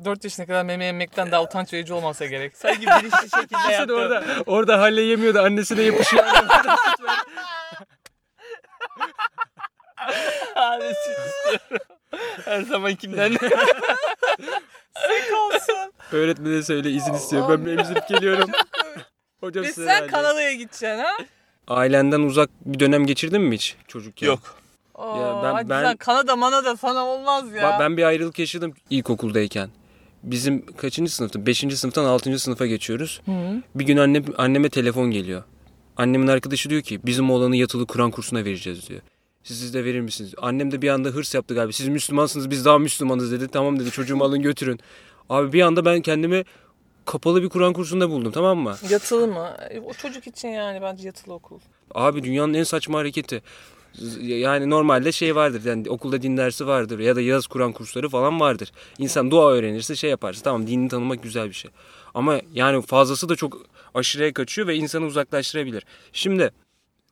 4 0.05 0.25
yaşına 0.25 0.47
kadar 0.47 0.63
meme 0.63 0.87
emmekten 0.87 1.31
daha 1.31 1.43
utanç 1.43 1.73
verici 1.73 1.93
olmasa 1.93 2.27
gerek. 2.27 2.57
Sanki 2.57 2.81
bilinçli 2.87 3.31
şekilde 3.41 3.73
yaptım. 3.73 3.97
orada, 3.97 4.25
orada 4.47 4.81
halle 4.81 5.01
yemiyordu 5.03 5.41
annesine 5.41 5.83
yapışıyor. 5.83 6.25
Abi 10.57 10.85
süt 10.85 11.19
istiyorum. 11.27 11.87
Her 12.45 12.63
zamankinden. 12.63 13.33
Sık 13.33 13.53
olsun. 15.47 15.93
Öğretmene 16.13 16.63
söyle 16.63 16.91
izin 16.91 17.15
istiyor. 17.15 17.49
Ben 17.67 17.71
emzirip 17.79 18.09
geliyorum. 18.09 18.51
Hocam 19.41 19.65
size 19.65 19.85
sen 19.87 20.03
verdi. 20.03 20.11
Kanada'ya 20.13 20.53
gideceksin 20.53 20.99
ha? 20.99 21.11
Ailenden 21.69 22.21
uzak 22.21 22.51
bir 22.61 22.81
dönem 22.81 23.07
geçirdin 23.07 23.43
mi 23.43 23.55
hiç 23.55 23.77
çocukken? 23.89 24.27
Yok. 24.27 24.41
Oo, 24.95 25.21
Ya 25.21 25.43
ben- 25.45 25.53
hadi 25.53 25.71
ben- 25.71 25.83
sen 25.83 25.97
Kanada 25.97 26.37
manada 26.37 26.77
sana 26.77 27.07
olmaz 27.07 27.53
ya. 27.53 27.63
Ba- 27.63 27.81
Ben 27.81 27.97
bir 27.97 28.03
ayrılık 28.05 28.39
yaşadım 28.39 28.75
ilkokuldayken. 28.91 29.71
Bizim 30.27 30.67
kaçıncı 30.67 31.15
sınıfta? 31.15 31.47
Beşinci 31.47 31.77
sınıftan 31.77 32.05
altıncı 32.05 32.39
sınıfa 32.39 32.67
geçiyoruz. 32.67 33.21
Hı. 33.25 33.63
Bir 33.75 33.85
gün 33.87 33.97
annem, 33.97 34.25
anneme 34.39 34.69
telefon 34.69 35.11
geliyor. 35.11 35.43
Annemin 35.97 36.27
arkadaşı 36.27 36.71
diyor 36.71 36.83
ki 36.83 37.01
bizim 37.07 37.31
oğlanı 37.31 37.57
yatılı 37.57 37.87
Kur'an 37.87 38.11
kursuna 38.11 38.45
vereceğiz 38.45 38.89
diyor. 38.89 39.01
Siz, 39.43 39.59
siz 39.61 39.75
de 39.75 39.85
verir 39.85 40.01
misiniz? 40.01 40.35
Annem 40.39 40.71
de 40.73 40.83
bir 40.83 40.89
anda 40.89 41.09
hırs 41.09 41.35
yaptı 41.35 41.55
galiba. 41.55 41.73
Siz 41.73 41.89
Müslümansınız 41.89 42.51
biz 42.51 42.65
daha 42.65 42.79
Müslümanız 42.79 43.33
dedi. 43.33 43.49
Tamam 43.49 43.81
dedi 43.81 43.91
çocuğumu 43.91 44.25
alın 44.25 44.43
götürün. 44.43 44.81
Abi 45.29 45.53
bir 45.53 45.63
anda 45.63 45.85
ben 45.85 46.01
kendimi 46.01 46.45
kapalı 47.05 47.43
bir 47.43 47.49
Kur'an 47.49 47.73
kursunda 47.73 48.11
buldum 48.11 48.33
tamam 48.33 48.59
mı? 48.59 48.77
Yatılı 48.91 49.27
mı? 49.27 49.57
E, 49.71 49.81
O 49.81 49.93
çocuk 49.93 50.27
için 50.27 50.49
yani 50.49 50.83
bence 50.83 51.07
yatılı 51.07 51.35
okul. 51.35 51.59
Abi 51.95 52.23
dünyanın 52.23 52.55
en 52.55 52.63
saçma 52.65 52.99
hareketi. 52.99 53.43
Yani 54.23 54.71
normalde 54.71 55.13
şey 55.13 55.35
vardır 55.37 55.63
yani 55.65 55.91
okulda 55.91 56.23
din 56.23 56.37
dersi 56.37 56.67
vardır 56.67 56.99
ya 56.99 57.17
da 57.17 57.21
yaz 57.21 57.47
Kur'an 57.47 57.73
kursları 57.73 58.09
falan 58.09 58.41
vardır. 58.41 58.73
İnsan 58.99 59.31
dua 59.31 59.51
öğrenirse 59.53 59.97
şey 59.97 60.11
yaparsın 60.11 60.43
tamam 60.45 60.67
dinini 60.67 60.89
tanımak 60.89 61.23
güzel 61.23 61.49
bir 61.49 61.55
şey. 61.55 61.71
Ama 62.15 62.41
yani 62.53 62.83
fazlası 62.83 63.29
da 63.29 63.37
çok 63.37 63.63
aşırıya 63.95 64.33
kaçıyor 64.33 64.69
ve 64.69 64.75
insanı 64.77 65.05
uzaklaştırabilir. 65.07 65.85
Şimdi 66.13 66.51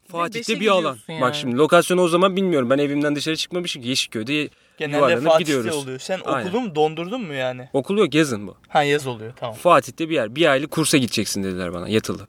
Fatih'te 0.09 0.61
bir 0.61 0.69
alan. 0.69 0.99
yani. 1.09 1.21
Bak 1.21 1.35
şimdi 1.35 1.57
lokasyonu 1.57 2.01
o 2.03 2.09
zaman 2.09 2.37
bilmiyorum. 2.37 2.71
Ben 2.71 2.79
evimden 2.79 3.17
dışarı 3.17 3.37
çıkmamışım. 3.37 3.83
Yeşilköy'de 3.83 4.49
Genelde 4.79 5.17
Fatih'te 5.17 5.39
gidiyoruz. 5.39 5.77
oluyor. 5.77 5.99
Sen 5.99 6.21
Aynen. 6.25 6.49
okulu 6.49 6.61
mu 6.61 6.75
dondurdun 6.75 7.21
mu 7.23 7.35
yani? 7.35 7.69
Okul 7.73 7.99
yok 7.99 8.15
yazın 8.15 8.47
bu. 8.47 8.57
Ha 8.69 8.83
yaz 8.83 9.07
oluyor 9.07 9.33
tamam. 9.37 9.55
Fatih'te 9.57 10.09
bir 10.09 10.15
yer. 10.15 10.35
Bir 10.37 10.51
aylık 10.51 10.71
kursa 10.71 10.97
gideceksin 10.97 11.43
dediler 11.43 11.75
bana 11.75 11.89
yatılı. 11.89 12.27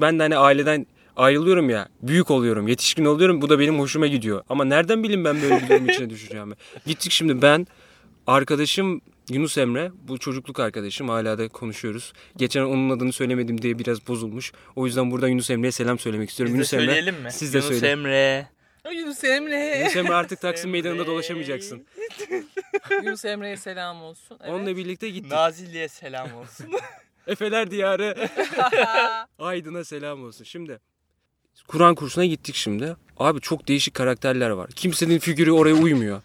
Ben 0.00 0.18
de 0.18 0.22
hani 0.22 0.36
aileden 0.36 0.86
ayrılıyorum 1.16 1.70
ya. 1.70 1.88
Büyük 2.02 2.30
oluyorum. 2.30 2.68
Yetişkin 2.68 3.04
oluyorum. 3.04 3.42
Bu 3.42 3.48
da 3.48 3.58
benim 3.58 3.78
hoşuma 3.78 4.06
gidiyor. 4.06 4.42
Ama 4.48 4.64
nereden 4.64 5.02
bileyim 5.02 5.24
ben 5.24 5.42
böyle 5.42 5.62
bir 5.62 5.68
durum 5.68 5.88
içine 5.88 6.10
düşeceğimi. 6.10 6.54
Gittik 6.86 7.12
şimdi 7.12 7.42
ben 7.42 7.66
arkadaşım 8.26 9.00
Yunus 9.30 9.58
Emre. 9.58 9.90
Bu 10.08 10.18
çocukluk 10.18 10.60
arkadaşım. 10.60 11.08
Hala 11.08 11.38
da 11.38 11.48
konuşuyoruz. 11.48 12.12
Geçen 12.36 12.62
onun 12.62 12.90
adını 12.90 13.12
söylemedim 13.12 13.62
diye 13.62 13.78
biraz 13.78 14.08
bozulmuş. 14.08 14.52
O 14.76 14.86
yüzden 14.86 15.10
buradan 15.10 15.28
Yunus 15.28 15.50
Emre'ye 15.50 15.72
selam 15.72 15.98
söylemek 15.98 16.30
istiyorum. 16.30 16.58
Biz 16.58 16.72
de 16.72 16.76
Yunus 16.76 16.86
Emre. 16.86 16.94
söyleyelim 16.94 17.22
mi? 17.22 17.32
Siz 17.32 17.54
de 17.54 17.58
Yunus 17.58 17.70
söyleyin. 17.70 17.92
Emre. 17.98 18.48
Yunus 18.94 19.24
Emre. 19.24 19.78
Yunus 19.78 19.96
Emre 19.96 20.14
artık 20.14 20.40
Taksim 20.40 20.68
Emre. 20.68 20.82
Meydanı'nda 20.82 21.06
dolaşamayacaksın. 21.06 21.86
Yunus 23.04 23.24
Emre'ye 23.24 23.56
selam 23.56 24.02
olsun. 24.02 24.38
Evet. 24.40 24.50
Onunla 24.52 24.76
birlikte 24.76 25.10
gittik. 25.10 25.32
Nazilli'ye 25.32 25.88
selam 25.88 26.34
olsun. 26.34 26.66
Efeler 27.26 27.70
diyarı. 27.70 28.28
Aydın'a 29.38 29.84
selam 29.84 30.24
olsun. 30.24 30.44
Şimdi 30.44 30.80
Kur'an 31.68 31.94
kursuna 31.94 32.24
gittik 32.24 32.54
şimdi. 32.54 32.96
Abi 33.18 33.40
çok 33.40 33.68
değişik 33.68 33.94
karakterler 33.94 34.50
var. 34.50 34.70
Kimsenin 34.70 35.18
figürü 35.18 35.50
oraya 35.50 35.74
uymuyor. 35.74 36.22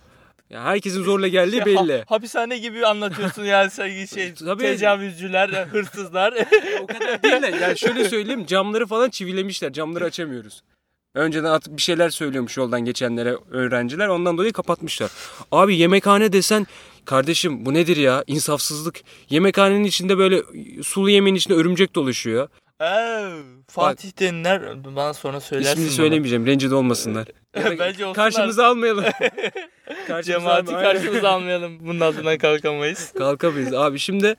Ya 0.50 0.63
herkesin 0.63 1.03
zorla 1.03 1.27
geldiği 1.27 1.65
belli. 1.65 1.97
Ha- 1.97 2.03
hapishane 2.07 2.57
gibi 2.57 2.85
anlatıyorsun 2.85 3.43
yani 3.43 3.71
sen 3.71 4.05
şey 4.15 4.33
Tabii. 4.33 4.63
tecavüzcüler, 4.63 5.50
hırsızlar. 5.71 6.33
o 6.81 6.88
kadar 6.88 7.23
değil 7.23 7.41
de 7.41 7.57
yani 7.61 7.77
şöyle 7.79 8.09
söyleyeyim 8.09 8.45
camları 8.45 8.88
falan 8.88 9.09
çivilemişler. 9.09 9.73
Camları 9.73 10.05
açamıyoruz. 10.05 10.61
Önceden 11.15 11.50
atıp 11.51 11.77
bir 11.77 11.81
şeyler 11.81 12.09
söylüyormuş 12.09 12.57
yoldan 12.57 12.81
geçenlere 12.85 13.38
öğrenciler. 13.51 14.07
Ondan 14.07 14.38
dolayı 14.38 14.53
kapatmışlar. 14.53 15.11
Abi 15.51 15.77
yemekhane 15.77 16.33
desen 16.33 16.67
kardeşim 17.05 17.65
bu 17.65 17.73
nedir 17.73 17.97
ya? 17.97 18.23
İnsafsızlık. 18.27 19.01
Yemekhanenin 19.29 19.83
içinde 19.83 20.17
böyle 20.17 20.41
sulu 20.83 21.09
yemeğin 21.09 21.35
içinde 21.35 21.53
örümcek 21.53 21.95
dolaşıyor. 21.95 22.47
Fatih'te 23.67 24.43
ner 24.43 24.83
bana 24.95 25.13
sonra 25.13 25.39
söylersin. 25.39 25.71
İsmini 25.71 25.88
bana. 25.88 25.95
söylemeyeceğim. 25.95 26.47
Rencide 26.47 26.75
olmasınlar. 26.75 27.27
Bence 27.55 28.05
olsunlar. 28.05 28.13
Karşımıza 28.13 28.67
almayalım. 28.67 29.03
Karşımıza 30.07 30.21
Cemaati 30.21 30.75
almayalım. 30.75 30.93
Karşımıza 30.93 31.29
almayalım. 31.29 31.79
Bunun 31.79 32.00
altından 32.00 32.38
kalkamayız. 32.38 33.11
Kalkamayız. 33.17 33.73
Abi 33.73 34.00
şimdi 34.00 34.35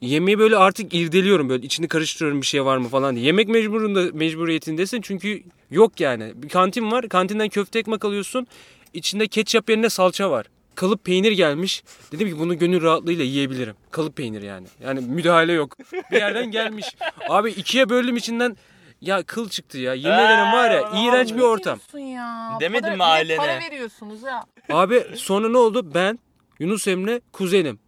yemeği 0.00 0.38
böyle 0.38 0.56
artık 0.56 0.94
irdeliyorum 0.94 1.48
böyle 1.48 1.66
içini 1.66 1.88
karıştırıyorum 1.88 2.40
bir 2.40 2.46
şey 2.46 2.64
var 2.64 2.76
mı 2.76 2.88
falan 2.88 3.16
diye. 3.16 3.26
Yemek 3.26 3.48
mecburunda 3.48 4.04
mecburiyetindesin 4.12 5.00
çünkü 5.00 5.42
yok 5.70 6.00
yani. 6.00 6.32
Bir 6.34 6.48
kantin 6.48 6.90
var. 6.90 7.08
Kantinden 7.08 7.48
köfte 7.48 7.78
ekmek 7.78 8.04
alıyorsun. 8.04 8.46
İçinde 8.94 9.28
ketçap 9.28 9.70
yerine 9.70 9.88
salça 9.88 10.30
var. 10.30 10.46
Kalıp 10.78 11.04
peynir 11.04 11.32
gelmiş. 11.32 11.84
Dedim 12.12 12.28
ki 12.28 12.38
bunu 12.38 12.58
gönül 12.58 12.82
rahatlığıyla 12.82 13.24
yiyebilirim. 13.24 13.74
Kalıp 13.90 14.16
peynir 14.16 14.42
yani. 14.42 14.66
Yani 14.84 15.00
müdahale 15.00 15.52
yok. 15.52 15.76
Bir 16.10 16.16
yerden 16.16 16.50
gelmiş. 16.50 16.86
Abi 17.28 17.50
ikiye 17.50 17.88
böldüm 17.88 18.16
içinden 18.16 18.56
ya 19.00 19.22
kıl 19.22 19.48
çıktı 19.48 19.78
ya. 19.78 19.94
Yemin 19.94 20.18
ederim 20.18 20.52
var 20.52 20.70
ya 20.70 20.86
Aa, 20.86 21.04
iğrenç 21.04 21.34
bir 21.34 21.40
ortam. 21.40 21.78
ya? 21.94 22.58
Demedin 22.60 22.86
Para- 22.86 22.96
mi 22.96 23.04
ailene? 23.04 23.36
Para 23.36 23.60
veriyorsunuz 23.60 24.22
ya. 24.22 24.44
Abi 24.70 25.06
sonra 25.14 25.48
ne 25.48 25.58
oldu? 25.58 25.94
Ben, 25.94 26.18
Yunus 26.58 26.88
Emre, 26.88 27.20
kuzenim. 27.32 27.78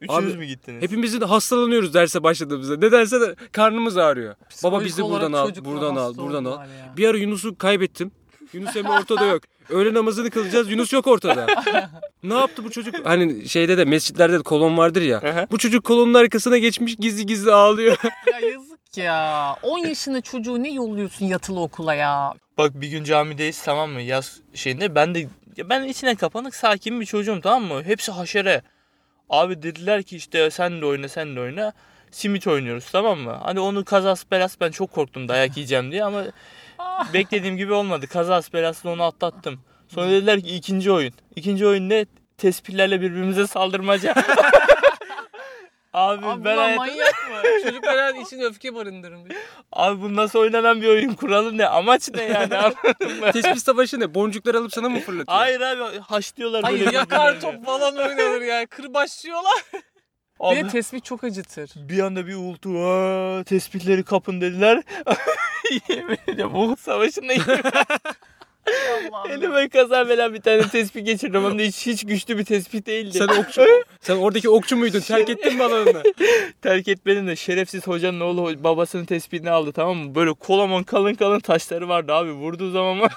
Üçünüz 0.00 0.34
Abi, 0.34 0.38
mü 0.38 0.44
gittiniz? 0.44 0.82
Hepimiz 0.82 1.20
de 1.20 1.24
hastalanıyoruz 1.24 1.94
derse 1.94 2.22
başladığımızda. 2.22 2.76
Nedense 2.76 3.20
de 3.20 3.34
karnımız 3.52 3.96
ağrıyor. 3.96 4.34
Baba 4.34 4.46
Psikolojik 4.48 4.86
bizi 4.88 5.02
olarak 5.02 5.32
buradan 5.32 5.32
al, 5.32 5.64
buradan 5.64 5.96
al, 5.96 6.16
buradan 6.16 6.44
al. 6.44 6.66
Bir 6.96 7.08
ara 7.08 7.18
Yunus'u 7.18 7.58
kaybettim. 7.58 8.10
Yunus 8.54 8.76
Emre 8.76 8.90
ortada 8.90 9.24
yok. 9.26 9.42
Öğle 9.68 9.94
namazını 9.94 10.30
kılacağız. 10.30 10.70
Yunus 10.70 10.92
yok 10.92 11.06
ortada. 11.06 11.46
ne 12.22 12.34
yaptı 12.34 12.64
bu 12.64 12.70
çocuk? 12.70 12.94
Hani 13.06 13.48
şeyde 13.48 13.78
de 13.78 13.84
mescitlerde 13.84 14.38
de 14.38 14.42
kolon 14.42 14.78
vardır 14.78 15.02
ya. 15.02 15.46
Bu 15.50 15.58
çocuk 15.58 15.84
kolonun 15.84 16.14
arkasına 16.14 16.58
geçmiş 16.58 16.96
gizli 16.96 17.26
gizli 17.26 17.52
ağlıyor. 17.52 17.96
Ya 18.32 18.40
yazık 18.48 18.96
ya. 18.96 19.56
10 19.62 19.78
yaşında 19.78 20.20
çocuğu 20.20 20.62
ne 20.62 20.70
yolluyorsun 20.70 21.26
yatılı 21.26 21.60
okula 21.60 21.94
ya? 21.94 22.34
Bak 22.58 22.80
bir 22.80 22.88
gün 22.88 23.04
camideyiz 23.04 23.62
tamam 23.62 23.90
mı 23.90 24.00
yaz 24.00 24.40
şeyinde 24.54 24.94
ben 24.94 25.14
de 25.14 25.28
ya 25.56 25.68
ben 25.68 25.82
içine 25.84 26.14
kapanık 26.14 26.54
sakin 26.54 27.00
bir 27.00 27.06
çocuğum 27.06 27.40
tamam 27.42 27.62
mı? 27.64 27.82
Hepsi 27.84 28.12
haşere. 28.12 28.62
Abi 29.30 29.62
dediler 29.62 30.02
ki 30.02 30.16
işte 30.16 30.50
sen 30.50 30.80
de 30.80 30.86
oyna 30.86 31.08
sen 31.08 31.36
de 31.36 31.40
oyna. 31.40 31.72
Simit 32.10 32.46
oynuyoruz 32.46 32.90
tamam 32.92 33.18
mı? 33.18 33.38
Hani 33.42 33.60
onu 33.60 33.84
kazas 33.84 34.30
belas 34.30 34.56
ben 34.60 34.70
çok 34.70 34.92
korktum 34.92 35.28
dayak 35.28 35.56
yiyeceğim 35.56 35.92
diye 35.92 36.04
ama 36.04 36.24
beklediğim 37.14 37.56
gibi 37.56 37.72
olmadı. 37.72 38.06
Kazas 38.06 38.52
belasla 38.52 38.90
onu 38.90 39.02
atlattım. 39.02 39.60
Sonra 39.88 40.10
dediler 40.10 40.40
ki 40.40 40.56
ikinci 40.56 40.92
oyun. 40.92 41.12
İkinci 41.36 41.66
oyun 41.66 41.88
ne? 41.88 42.06
Tespihlerle 42.38 43.00
birbirimize 43.00 43.46
saldırmaca. 43.46 44.14
Abi, 45.92 46.26
Abi 46.26 46.44
ben 46.44 46.56
hayatım- 46.56 46.76
manyak 46.76 47.30
mı? 47.30 47.36
Çocuklar 47.62 48.14
içinde 48.14 48.44
öfke 48.44 48.74
barındırmış. 48.74 49.36
Abi 49.72 50.02
bu 50.02 50.16
nasıl 50.16 50.38
oynanan 50.38 50.82
bir 50.82 50.88
oyun? 50.88 51.14
Kuralı 51.14 51.58
ne? 51.58 51.66
Amaç 51.66 52.10
ne 52.14 52.22
yani? 52.22 52.74
Tespih 53.32 53.56
savaşı 53.56 54.00
ne? 54.00 54.14
Boncuklar 54.14 54.54
alıp 54.54 54.72
sana 54.72 54.88
mı 54.88 55.00
fırlatıyor? 55.00 55.38
Hayır 55.38 55.60
abi 55.60 55.98
haşlıyorlar 55.98 56.62
böyle. 56.62 56.76
Hayır 56.84 56.92
yakar 56.92 57.34
birbirlerini. 57.34 57.56
top 57.56 57.66
falan 57.66 57.96
oynanır 57.96 58.40
yani. 58.40 58.66
Kırbaçlıyorlar. 58.66 59.62
Abi, 60.44 60.56
Bir 60.56 60.64
de 60.64 60.68
tespih 60.68 61.02
çok 61.02 61.24
acıtır. 61.24 61.70
bir 61.76 61.98
anda 61.98 62.26
bir 62.26 62.34
uğultu. 62.34 62.78
"Aa, 62.78 63.44
Tespihleri 63.44 64.02
kapın 64.04 64.40
dediler. 64.40 64.82
Yemin 65.88 66.18
ediyorum 66.26 66.54
Uhud 66.54 66.78
Savaşı'nda 66.78 67.32
elime 69.30 69.68
kaza 69.68 70.08
bela 70.08 70.34
bir 70.34 70.40
tane 70.40 70.68
tespih 70.68 71.04
geçirdim. 71.04 71.44
Hem 71.44 71.58
de 71.58 71.66
hiç, 71.66 71.86
hiç 71.86 72.04
güçlü 72.06 72.38
bir 72.38 72.44
tespih 72.44 72.86
değildi. 72.86 73.18
Sen 73.18 73.28
okçu. 73.28 73.62
Sen 74.00 74.16
oradaki 74.16 74.48
okçu 74.50 74.76
muydun? 74.76 75.00
Terk 75.00 75.28
ettin 75.30 75.56
mi 75.56 75.62
alanını? 75.64 76.02
Terk 76.62 76.88
etmenin 76.88 77.26
de 77.26 77.36
şerefsiz 77.36 77.86
hocanın 77.86 78.20
oğlu 78.20 78.64
babasının 78.64 79.04
tespihini 79.04 79.50
aldı 79.50 79.72
tamam 79.72 79.96
mı? 79.96 80.14
Böyle 80.14 80.32
kolaman 80.32 80.82
kalın 80.82 81.14
kalın 81.14 81.40
taşları 81.40 81.88
vardı 81.88 82.12
abi. 82.12 82.30
Vurduğu 82.30 82.70
zaman 82.70 83.08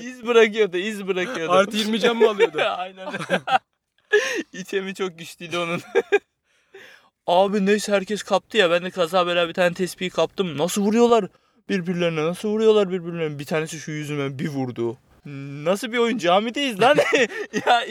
iz 0.00 0.26
bırakıyordu, 0.26 0.76
iz 0.76 1.06
bırakıyordu. 1.06 1.52
Artı 1.52 1.76
20 1.76 2.00
can 2.00 2.16
mı 2.16 2.28
alıyordu? 2.30 2.60
Aynen. 2.78 3.08
İçemi 4.52 4.94
çok 4.94 5.18
güçlüydü 5.18 5.58
onun. 5.58 5.80
Abi 7.26 7.66
neyse 7.66 7.92
herkes 7.92 8.22
kaptı 8.22 8.56
ya. 8.56 8.70
Ben 8.70 8.84
de 8.84 8.90
kaza 8.90 9.26
bela 9.26 9.48
bir 9.48 9.54
tane 9.54 9.74
tespihi 9.74 10.10
kaptım. 10.10 10.58
Nasıl 10.58 10.82
vuruyorlar 10.82 11.28
birbirlerine? 11.68 12.24
Nasıl 12.24 12.48
vuruyorlar 12.48 12.90
birbirlerine? 12.90 13.38
Bir 13.38 13.44
tanesi 13.44 13.78
şu 13.78 13.90
yüzüme 13.90 14.38
bir 14.38 14.48
vurdu. 14.48 14.98
Nasıl 15.64 15.92
bir 15.92 15.98
oyun? 15.98 16.18
Camideyiz 16.18 16.80
lan. 16.80 16.96
ya, 17.66 17.84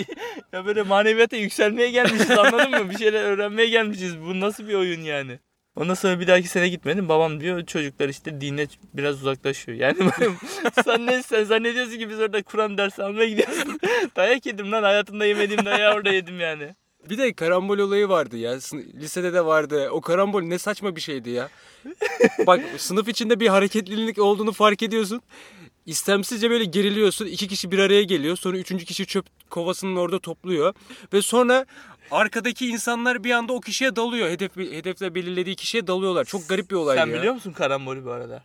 ya 0.54 0.66
böyle 0.66 0.82
maneviyata 0.82 1.36
yükselmeye 1.38 1.92
gelmişiz 1.92 2.32
anladın 2.32 2.70
mı? 2.70 2.90
Bir 2.90 2.98
şeyler 2.98 3.24
öğrenmeye 3.24 3.70
gelmişiz. 3.70 4.22
Bu 4.22 4.40
nasıl 4.40 4.68
bir 4.68 4.74
oyun 4.74 5.02
yani? 5.02 5.40
Ondan 5.80 5.94
sonra 5.94 6.20
bir 6.20 6.28
dahaki 6.28 6.48
sene 6.48 6.70
gitmedim. 6.70 7.10
Babam 7.10 7.40
diyor 7.40 7.66
çocuklar 7.66 8.10
işte 8.10 8.42
dine 8.42 8.68
biraz 8.94 9.16
uzaklaşıyor. 9.16 9.78
Yani 9.78 9.98
sen 10.86 11.06
ne 11.06 11.24
sen 11.24 11.44
zannediyorsun 11.44 11.98
ki 11.98 12.10
biz 12.10 12.20
orada 12.20 12.44
Kur'an 12.44 12.78
dersi 12.78 13.04
almaya 13.04 13.30
gidiyoruz. 13.30 13.58
Dayak 14.16 14.46
yedim 14.46 14.72
lan 14.72 14.84
hayatımda 14.84 15.26
yemediğim 15.26 15.66
dayağı 15.66 15.96
orada 15.96 16.10
yedim 16.10 16.40
yani. 16.40 16.76
Bir 17.10 17.18
de 17.18 17.34
karambol 17.34 17.78
olayı 17.78 18.10
vardı 18.10 18.38
ya. 18.38 18.52
Lisede 18.74 19.34
de 19.34 19.46
vardı. 19.46 19.90
O 19.92 20.02
karambol 20.02 20.42
ne 20.42 20.58
saçma 20.58 20.96
bir 20.96 21.02
şeydi 21.02 21.30
ya. 21.30 21.50
Bak 22.48 22.62
sınıf 22.78 23.08
içinde 23.08 23.40
bir 23.40 23.48
hareketlilik 23.48 24.20
olduğunu 24.20 24.52
fark 24.52 24.84
ediyorsun. 24.84 25.22
İstemsizce 25.90 26.50
böyle 26.50 26.64
geriliyorsun. 26.66 27.26
İki 27.26 27.48
kişi 27.48 27.72
bir 27.72 27.80
araya 27.80 28.04
geliyor. 28.04 28.38
Sonra 28.38 28.58
üçüncü 28.58 28.86
kişi 28.86 29.06
çöp 29.06 29.26
kovasının 29.50 29.96
orada 29.96 30.20
topluyor. 30.20 30.74
Ve 31.14 31.22
sonra 31.22 31.66
arkadaki 32.12 32.68
insanlar 32.68 33.24
bir 33.24 33.32
anda 33.32 33.54
o 33.54 33.60
kişiye 33.62 33.96
dalıyor. 33.96 34.30
Hedef 34.30 34.56
hedefle 34.58 35.16
belirlediği 35.16 35.56
kişiye 35.56 35.88
dalıyorlar. 35.88 36.26
Çok 36.26 36.50
garip 36.50 36.70
bir 36.72 36.76
olay 36.76 36.98
Sen 36.98 37.08
ya. 37.08 37.14
biliyor 37.18 37.34
musun 37.34 37.52
karambolü 37.52 38.06
bu 38.06 38.12
arada? 38.12 38.44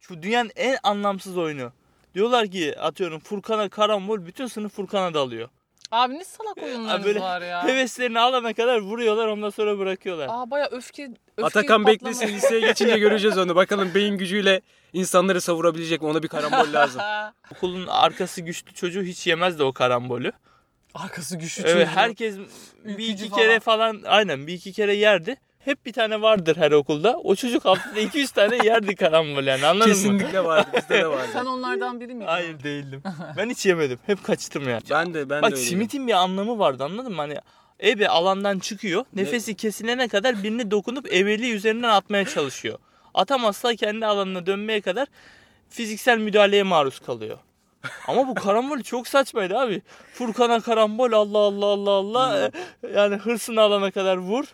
Şu 0.00 0.22
dünyanın 0.22 0.50
en 0.56 0.76
anlamsız 0.82 1.38
oyunu. 1.38 1.72
Diyorlar 2.14 2.46
ki 2.46 2.78
atıyorum 2.80 3.20
Furkan'a 3.20 3.68
karambol 3.68 4.26
bütün 4.26 4.46
sınıf 4.46 4.72
Furkan'a 4.72 5.14
dalıyor. 5.14 5.48
Abi 5.90 6.14
ne 6.14 6.24
salak 6.24 6.62
oyunlarınız 6.62 7.06
böyle 7.06 7.20
var 7.20 7.42
ya. 7.42 7.64
Heveslerini 7.64 8.20
alana 8.20 8.52
kadar 8.52 8.78
vuruyorlar 8.78 9.26
ondan 9.28 9.50
sonra 9.50 9.78
bırakıyorlar. 9.78 10.26
Aa 10.30 10.50
baya 10.50 10.66
öfke, 10.70 11.10
öfke 11.36 11.44
Atakan 11.46 11.82
patlama- 11.82 11.86
beklesin 11.86 12.28
liseye 12.28 12.60
geçince 12.60 12.98
göreceğiz 12.98 13.38
onu. 13.38 13.56
Bakalım 13.56 13.90
beyin 13.94 14.18
gücüyle 14.18 14.60
insanları 14.94 15.40
savurabilecek 15.40 16.02
mi? 16.02 16.08
Ona 16.08 16.22
bir 16.22 16.28
karambol 16.28 16.72
lazım. 16.72 17.00
Okulun 17.52 17.86
arkası 17.86 18.40
güçlü 18.40 18.72
çocuğu 18.74 19.02
hiç 19.02 19.26
yemezdi 19.26 19.62
o 19.62 19.72
karambolü. 19.72 20.32
Arkası 20.94 21.36
güçlü 21.36 21.62
Evet 21.66 21.86
çocuğu. 21.86 22.00
herkes 22.00 22.36
bir 22.84 23.08
iki 23.08 23.28
falan. 23.28 23.42
kere 23.42 23.60
falan 23.60 24.02
aynen 24.06 24.46
bir 24.46 24.52
iki 24.52 24.72
kere 24.72 24.94
yerdi. 24.94 25.36
Hep 25.58 25.86
bir 25.86 25.92
tane 25.92 26.22
vardır 26.22 26.56
her 26.56 26.70
okulda. 26.72 27.16
O 27.24 27.34
çocuk 27.34 27.64
haftada 27.64 28.00
200 28.00 28.30
tane 28.30 28.58
yerdi 28.66 28.94
karambol 28.96 29.44
yani 29.44 29.66
anladın 29.66 29.88
mı? 29.88 29.94
Kesinlikle 29.94 30.44
vardı. 30.44 30.68
Bizde 30.76 30.94
de 30.94 31.06
vardı. 31.06 31.28
Sen 31.32 31.44
onlardan 31.44 32.00
biri 32.00 32.14
miydin? 32.14 32.26
Hayır 32.26 32.62
değildim. 32.62 33.02
Ben 33.36 33.50
hiç 33.50 33.66
yemedim. 33.66 33.98
Hep 34.06 34.24
kaçtım 34.24 34.68
yani. 34.68 34.82
Ben 34.90 35.14
de 35.14 35.30
ben 35.30 35.38
de 35.38 35.42
Bak 35.42 35.58
simitin 35.58 36.06
bir 36.06 36.12
anlamı 36.12 36.58
vardı 36.58 36.84
anladın 36.84 37.12
mı? 37.12 37.20
Hani 37.20 37.36
ebe 37.84 38.08
alandan 38.08 38.58
çıkıyor. 38.58 39.04
Nefesi 39.14 39.54
kesilene 39.54 40.08
kadar 40.08 40.42
birini 40.42 40.70
dokunup 40.70 41.12
ebeliği 41.14 41.52
üzerinden 41.52 41.88
atmaya 41.88 42.24
çalışıyor. 42.24 42.78
Atamazsa 43.14 43.74
kendi 43.76 44.06
alanına 44.06 44.46
dönmeye 44.46 44.80
kadar 44.80 45.08
fiziksel 45.68 46.18
müdahaleye 46.18 46.62
maruz 46.62 46.98
kalıyor. 47.00 47.38
Ama 48.08 48.28
bu 48.28 48.34
karambol 48.34 48.80
çok 48.80 49.08
saçmaydı 49.08 49.58
abi. 49.58 49.82
Furkan'a 50.14 50.60
karambol 50.60 51.12
Allah 51.12 51.38
Allah 51.38 51.66
Allah 51.66 51.90
Allah. 51.90 52.50
Yani 52.94 53.16
hırsını 53.16 53.60
alana 53.60 53.90
kadar 53.90 54.16
vur. 54.16 54.44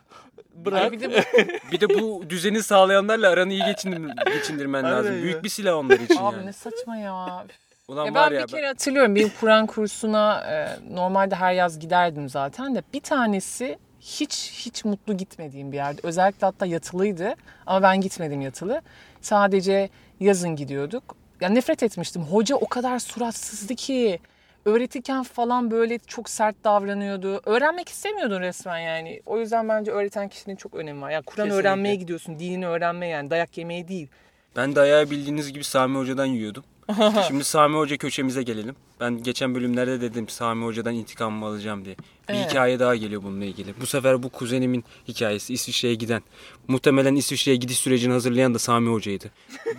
Bırak. 0.55 0.83
Ay 0.83 0.93
bir 0.93 1.01
de 1.01 1.09
bu, 1.11 1.43
Bir 1.73 1.81
de 1.81 1.89
bu 1.89 2.23
düzeni 2.31 2.63
sağlayanlarla 2.63 3.29
aranı 3.29 3.53
iyi 3.53 3.63
geçindir- 3.63 4.33
geçindirmen 4.35 4.85
Aynen 4.85 4.99
lazım. 4.99 5.17
ya. 5.17 5.23
Büyük 5.23 5.45
bir 5.45 5.49
silah 5.49 5.77
onlar 5.77 5.99
için 6.01 6.17
abi 6.17 6.37
yani. 6.37 6.47
ne 6.47 6.53
saçma 6.53 6.97
ya. 6.97 7.47
Ulan 7.89 8.05
Ya 8.07 8.15
var 8.15 8.31
ben 8.31 8.37
ya. 8.37 8.43
bir 8.47 8.53
kere 8.53 8.67
hatırlıyorum 8.67 9.15
benim 9.15 9.33
Kur'an 9.41 9.67
kursuna 9.67 10.45
e, 10.51 10.79
normalde 10.95 11.35
her 11.35 11.53
yaz 11.53 11.79
giderdim 11.79 12.29
zaten 12.29 12.75
de 12.75 12.83
bir 12.95 13.01
tanesi 13.01 13.79
hiç 14.01 14.53
hiç 14.53 14.85
mutlu 14.85 15.17
gitmediğim 15.17 15.73
bir 15.73 15.77
yerde. 15.77 16.01
Özellikle 16.05 16.47
hatta 16.47 16.67
yatılıydı 16.67 17.35
ama 17.67 17.83
ben 17.83 18.01
gitmedim 18.01 18.41
yatılı. 18.41 18.83
Sadece 19.21 19.91
yazın 20.21 20.57
gidiyorduk. 20.57 21.17
Ya 21.41 21.49
nefret 21.49 21.83
etmiştim. 21.83 22.23
Hoca 22.23 22.57
o 22.57 22.69
kadar 22.69 22.99
suratsızdı 22.99 23.75
ki 23.75 24.19
öğretirken 24.65 25.23
falan 25.23 25.71
böyle 25.71 25.99
çok 25.99 26.31
sert 26.31 26.65
davranıyordu. 26.65 27.41
Öğrenmek 27.47 27.89
istemiyordun 27.89 28.41
resmen 28.41 28.79
yani. 28.79 29.23
O 29.27 29.39
yüzden 29.39 29.69
bence 29.69 29.91
öğreten 29.91 30.29
kişinin 30.29 30.57
çok 30.57 30.75
önemi 30.75 31.01
var. 31.01 31.11
Ya 31.11 31.23
Kur'an 31.23 31.51
öğrenmeye 31.51 31.95
gidiyorsun, 31.95 32.39
dinini 32.39 32.67
öğrenmeye 32.67 33.13
yani 33.13 33.31
dayak 33.31 33.59
yemeye 33.59 33.89
değil. 33.89 34.09
Ben 34.57 34.77
dayağı 34.77 35.11
bildiğiniz 35.11 35.53
gibi 35.53 35.65
Sami 35.65 35.99
Hoca'dan 35.99 36.27
yiyordum. 36.27 36.65
Şimdi 37.29 37.45
Sami 37.45 37.77
Hoca 37.77 37.97
köşemize 37.97 38.43
gelelim. 38.43 38.77
Ben 39.01 39.23
geçen 39.23 39.55
bölümlerde 39.55 40.01
dedim 40.01 40.29
Sami 40.29 40.65
Hoca'dan 40.65 40.95
intikamımı 40.95 41.47
alacağım 41.47 41.85
diye. 41.85 41.97
Bir 42.33 42.35
Evet. 42.39 42.51
hikaye 42.51 42.79
daha 42.79 42.97
geliyor 42.97 43.23
bununla 43.23 43.45
ilgili. 43.45 43.75
Bu 43.81 43.87
sefer 43.87 44.23
bu 44.23 44.29
kuzenimin 44.29 44.85
hikayesi 45.09 45.53
İsviçre'ye 45.55 45.95
giden. 45.95 46.23
Muhtemelen 46.69 47.15
İsviçre'ye 47.15 47.57
gidiş 47.57 47.79
sürecini 47.79 48.13
hazırlayan 48.13 48.55
da 48.55 48.59
Sami 48.59 48.91
Hoca'ydı. 48.93 49.31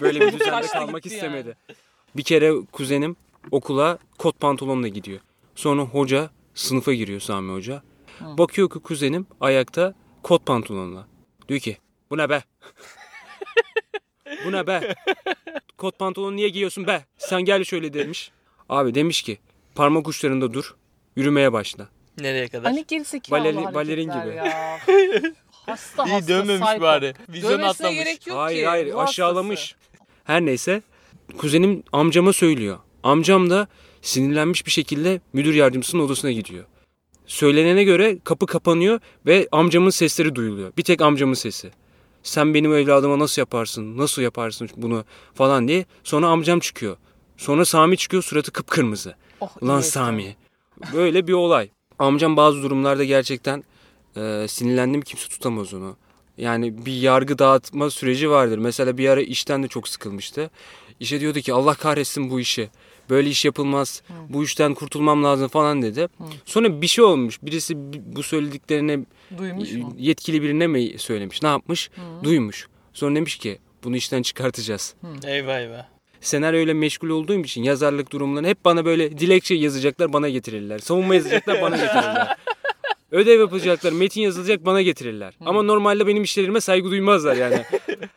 Böyle 0.02 0.20
bir 0.22 0.34
düzende 0.40 0.68
kalmak 0.68 1.06
istemedi. 1.06 1.58
Bir 2.16 2.24
kere 2.24 2.54
kuzenim 2.72 3.16
okula 3.52 3.98
kot 4.18 4.40
pantolonla 4.40 4.88
gidiyor. 4.88 5.20
Sonra 5.56 5.82
hoca 5.82 6.30
sınıfa 6.56 6.94
giriyor 6.94 7.20
Sami 7.20 7.54
Hoca. 7.54 7.84
Bakıyor 8.22 8.70
ki 8.70 8.80
kuzenim 8.80 9.28
ayakta 9.42 9.94
kot 10.24 10.46
pantolonla. 10.46 11.08
Diyor 11.50 11.60
ki 11.60 11.78
bu 12.10 12.18
ne 12.18 12.30
be? 12.30 12.44
bu 14.46 14.52
ne 14.52 14.68
be? 14.68 14.96
Kot 15.78 16.00
pantolonu 16.00 16.36
niye 16.36 16.50
giyiyorsun 16.50 16.88
be? 16.88 17.06
Sen 17.18 17.42
gel 17.42 17.64
şöyle 17.64 17.94
demiş. 17.94 18.32
Abi 18.70 18.96
demiş 18.96 19.22
ki 19.22 19.38
parmak 19.76 20.08
uçlarında 20.08 20.54
dur. 20.54 20.76
Yürümeye 21.16 21.54
başla. 21.54 21.90
Nereye 22.20 22.48
kadar? 22.48 22.64
Hani 22.72 22.86
gerizekalı 22.88 23.40
Baleri- 23.40 23.74
balerin 23.74 24.04
gibi. 24.04 24.36
Ya. 24.36 24.78
hasta 25.66 26.06
İyi 26.06 26.12
hasta 26.14 26.28
dönmemiş 26.28 26.68
psycho. 26.68 26.82
bari. 26.82 27.14
Vizyon 27.30 27.52
Dönmesine 27.52 27.68
atlamış. 27.88 27.96
gerek 28.06 28.28
yok 28.28 28.38
hayır 28.38 28.60
ki. 28.60 28.68
hayır 28.68 28.86
hastası. 28.88 29.04
aşağılamış. 29.10 29.76
Her 30.24 30.42
neyse 30.46 30.82
kuzenim 31.38 31.84
amcama 31.92 32.34
söylüyor. 32.34 32.78
Amcam 33.04 33.50
da 33.50 33.68
sinirlenmiş 34.02 34.66
bir 34.66 34.72
şekilde 34.72 35.22
müdür 35.34 35.54
yardımcısının 35.54 36.02
odasına 36.04 36.32
gidiyor. 36.32 36.66
Söylenene 37.26 37.84
göre 37.84 38.18
kapı 38.24 38.46
kapanıyor 38.46 39.00
ve 39.26 39.48
amcamın 39.52 39.90
sesleri 39.90 40.36
duyuluyor. 40.36 40.74
Bir 40.78 40.84
tek 40.84 41.02
amcamın 41.02 41.34
sesi. 41.34 41.72
Sen 42.24 42.54
benim 42.54 42.74
evladıma 42.74 43.20
nasıl 43.20 43.42
yaparsın, 43.42 43.98
nasıl 43.98 44.22
yaparsın 44.22 44.70
bunu 44.76 45.06
falan 45.34 45.68
diye. 45.68 45.86
Sonra 46.04 46.28
amcam 46.28 46.60
çıkıyor. 46.60 46.98
Sonra 47.38 47.66
Sami 47.66 47.98
çıkıyor 47.98 48.24
suratı 48.24 48.52
kıpkırmızı. 48.52 49.16
Oh, 49.40 49.50
Ulan 49.62 49.82
Sami. 49.82 50.36
Böyle 50.94 51.28
bir 51.28 51.34
olay. 51.34 51.70
Amcam 52.02 52.38
bazı 52.38 52.64
durumlarda 52.64 53.04
gerçekten 53.04 53.64
e, 54.18 54.46
sinirlendim 54.48 55.02
kimse 55.02 55.28
tutamaz 55.28 55.74
onu. 55.74 55.96
Yani 56.38 56.86
bir 56.86 56.94
yargı 56.94 57.40
dağıtma 57.40 57.90
süreci 57.90 58.30
vardır. 58.30 58.58
Mesela 58.58 58.98
bir 58.98 59.10
ara 59.10 59.22
işten 59.22 59.64
de 59.64 59.68
çok 59.68 59.88
sıkılmıştı. 59.88 60.50
İşe 61.00 61.20
diyordu 61.20 61.40
ki 61.40 61.54
Allah 61.54 61.74
kahretsin 61.74 62.30
bu 62.30 62.40
işi. 62.40 62.70
Böyle 63.10 63.30
iş 63.30 63.46
yapılmaz. 63.46 64.02
Bu 64.30 64.44
işten 64.44 64.74
kurtulmam 64.74 65.24
lazım 65.24 65.48
falan 65.48 65.82
dedi. 65.82 66.08
Sonra 66.46 66.82
bir 66.82 66.88
şey 66.88 67.04
olmuş. 67.06 67.40
Birisi 67.44 67.94
bi- 67.94 68.02
bu 68.16 68.24
söylediklerine 68.24 69.00
Duymuş 69.38 69.72
mu? 69.72 69.94
yetkili 69.98 70.42
birine 70.42 70.68
mi 70.68 70.94
söylemiş? 70.98 71.42
Ne 71.42 71.48
yapmış? 71.50 71.90
Duymuş. 72.24 72.68
Sonra 72.94 73.16
demiş 73.16 73.38
ki 73.38 73.60
bunu 73.84 73.96
işten 73.96 74.22
çıkartacağız. 74.22 74.96
Eyvah 75.28 75.60
eyvah. 75.60 75.86
Senaryoyla 76.22 76.74
meşgul 76.74 77.10
olduğum 77.10 77.40
için 77.40 77.64
yazarlık 77.64 78.12
durumlarını 78.12 78.48
hep 78.48 78.66
bana 78.66 78.86
böyle 78.86 79.18
dilekçe 79.18 79.56
yazacaklar 79.56 80.14
bana 80.14 80.30
getirirler. 80.30 80.80
Savunma 80.80 81.16
yazacaklar 81.16 81.62
bana 81.62 81.78
getirirler. 81.78 82.38
Ödev 83.12 83.40
yapacaklar, 83.40 83.92
metin 83.92 84.22
yazılacak 84.22 84.66
bana 84.66 84.82
getirirler. 84.82 85.34
Ama 85.46 85.64
normalde 85.64 86.08
benim 86.08 86.24
işlerime 86.24 86.62
saygı 86.62 86.92
duymazlar 86.92 87.36
yani. 87.36 87.62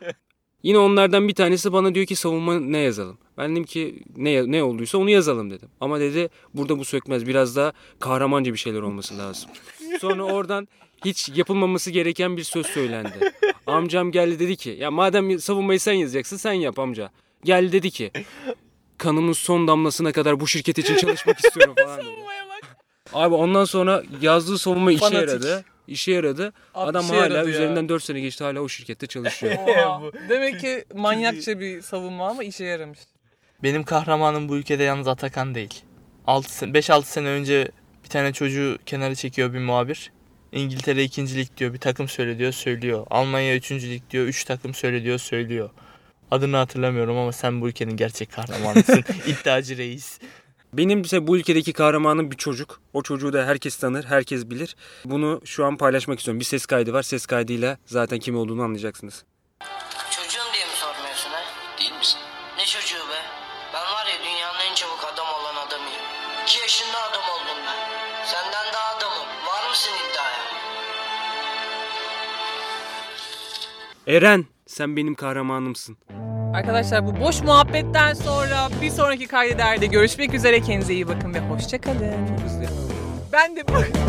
Yine 0.63 0.77
onlardan 0.77 1.27
bir 1.27 1.33
tanesi 1.33 1.73
bana 1.73 1.95
diyor 1.95 2.05
ki 2.05 2.15
savunma 2.15 2.59
ne 2.59 2.77
yazalım? 2.77 3.17
Ben 3.37 3.51
dedim 3.51 3.63
ki 3.63 4.03
ne 4.17 4.51
ne 4.51 4.63
olduysa 4.63 4.97
onu 4.97 5.09
yazalım 5.09 5.51
dedim. 5.51 5.69
Ama 5.81 5.99
dedi 5.99 6.29
burada 6.53 6.79
bu 6.79 6.85
sökmez. 6.85 7.27
Biraz 7.27 7.55
daha 7.55 7.73
kahramanca 7.99 8.53
bir 8.53 8.57
şeyler 8.57 8.81
olması 8.81 9.17
lazım. 9.17 9.49
Sonra 10.01 10.23
oradan 10.23 10.67
hiç 11.05 11.29
yapılmaması 11.35 11.91
gereken 11.91 12.37
bir 12.37 12.43
söz 12.43 12.65
söylendi. 12.65 13.31
Amcam 13.67 14.11
geldi 14.11 14.39
dedi 14.39 14.55
ki 14.55 14.77
ya 14.79 14.91
madem 14.91 15.39
savunmayı 15.39 15.79
sen 15.79 15.93
yazacaksın 15.93 16.37
sen 16.37 16.53
yap 16.53 16.79
amca. 16.79 17.11
Geldi 17.45 17.71
dedi 17.71 17.91
ki 17.91 18.11
kanımın 18.97 19.33
son 19.33 19.67
damlasına 19.67 20.11
kadar 20.11 20.39
bu 20.39 20.47
şirket 20.47 20.77
için 20.77 20.95
çalışmak 20.97 21.39
istiyorum 21.45 21.75
falan 21.85 21.99
dedi. 21.99 22.07
Abi 23.13 23.35
ondan 23.35 23.65
sonra 23.65 24.03
yazdığı 24.21 24.57
savunma 24.57 24.91
işe 24.91 24.99
Fanatik. 24.99 25.27
yaradı. 25.29 25.65
İşe 25.87 26.11
yaradı. 26.11 26.53
Abi 26.73 26.89
Adam 26.89 27.05
işe 27.05 27.13
hala 27.13 27.23
yaradı 27.23 27.49
ya. 27.49 27.55
üzerinden 27.55 27.89
4 27.89 28.03
sene 28.03 28.19
geçti 28.19 28.43
hala 28.43 28.59
o 28.61 28.69
şirkette 28.69 29.07
çalışıyor. 29.07 29.53
Oha. 29.67 30.01
Demek 30.29 30.59
ki 30.59 30.85
manyakça 30.95 31.59
bir 31.59 31.81
savunma 31.81 32.29
ama 32.29 32.43
işe 32.43 32.63
yaramış. 32.65 32.99
Benim 33.63 33.83
kahramanım 33.83 34.49
bu 34.49 34.57
ülkede 34.57 34.83
yalnız 34.83 35.07
Atakan 35.07 35.55
değil. 35.55 35.81
5-6 36.27 37.03
sene 37.03 37.27
önce 37.27 37.71
bir 38.03 38.09
tane 38.09 38.33
çocuğu 38.33 38.77
kenara 38.85 39.15
çekiyor 39.15 39.53
bir 39.53 39.59
muhabir. 39.59 40.11
İngiltere 40.51 41.03
ikincilik 41.03 41.57
diyor 41.57 41.73
bir 41.73 41.79
takım 41.79 42.07
söyle 42.07 42.37
diyor 42.37 42.51
söylüyor. 42.51 43.07
Almanya 43.09 43.55
üçüncülük 43.55 44.09
diyor 44.11 44.25
üç 44.25 44.43
takım 44.43 44.73
söyle 44.73 45.03
diyor 45.03 45.17
söylüyor. 45.19 45.69
Adını 46.35 46.57
hatırlamıyorum 46.57 47.17
ama 47.17 47.31
sen 47.31 47.61
bu 47.61 47.67
ülkenin 47.69 47.97
gerçek 47.97 48.31
kahramanısın. 48.31 49.03
İddiacı 49.27 49.77
reis. 49.77 50.19
Benim 50.73 51.01
ise 51.01 51.27
bu 51.27 51.37
ülkedeki 51.37 51.73
kahramanım 51.73 52.31
bir 52.31 52.35
çocuk. 52.37 52.81
O 52.93 53.01
çocuğu 53.01 53.33
da 53.33 53.45
herkes 53.45 53.77
tanır, 53.77 54.03
herkes 54.03 54.49
bilir. 54.49 54.75
Bunu 55.05 55.41
şu 55.45 55.65
an 55.65 55.77
paylaşmak 55.77 56.19
istiyorum. 56.19 56.39
Bir 56.39 56.45
ses 56.45 56.65
kaydı 56.65 56.93
var. 56.93 57.03
Ses 57.03 57.25
kaydıyla 57.25 57.77
zaten 57.85 58.19
kim 58.19 58.37
olduğunu 58.37 58.63
anlayacaksınız. 58.63 59.23
Çocuğum 60.11 60.53
diye 60.53 60.65
mi 60.65 60.71
sormuyorsun 60.75 61.29
ha? 61.29 61.41
Değil 61.79 61.93
misin? 61.99 62.19
Ne 62.57 62.65
çocuğu 62.65 62.95
be? 63.09 63.19
Ben 63.73 63.81
var 63.81 64.05
ya 64.05 64.17
dünyanın 64.25 64.59
en 64.71 64.75
çabuk 64.75 65.03
adam 65.13 65.27
olan 65.39 65.67
adamıyım. 65.67 66.01
İki 66.43 66.59
yaşında 66.59 66.97
adam 67.09 67.23
oldum 67.33 67.63
ben. 67.67 67.79
Senden 68.25 68.73
daha 68.73 68.97
adamım. 68.97 69.27
Var 69.47 69.69
mısın 69.69 69.91
iddiaya? 70.09 70.45
Eren, 74.17 74.45
sen 74.67 74.97
benim 74.97 75.15
kahramanımsın. 75.15 75.97
Arkadaşlar 76.55 77.07
bu 77.07 77.19
boş 77.19 77.41
muhabbetten 77.41 78.13
sonra 78.13 78.69
bir 78.81 78.89
sonraki 78.89 79.27
kaydederde 79.27 79.85
görüşmek 79.85 80.33
üzere. 80.33 80.61
Kendinize 80.61 80.93
iyi 80.93 81.07
bakın 81.07 81.33
ve 81.33 81.39
hoşçakalın. 81.39 82.15
Ben 83.33 83.55
de 83.55 83.67
dakika. 83.67 83.99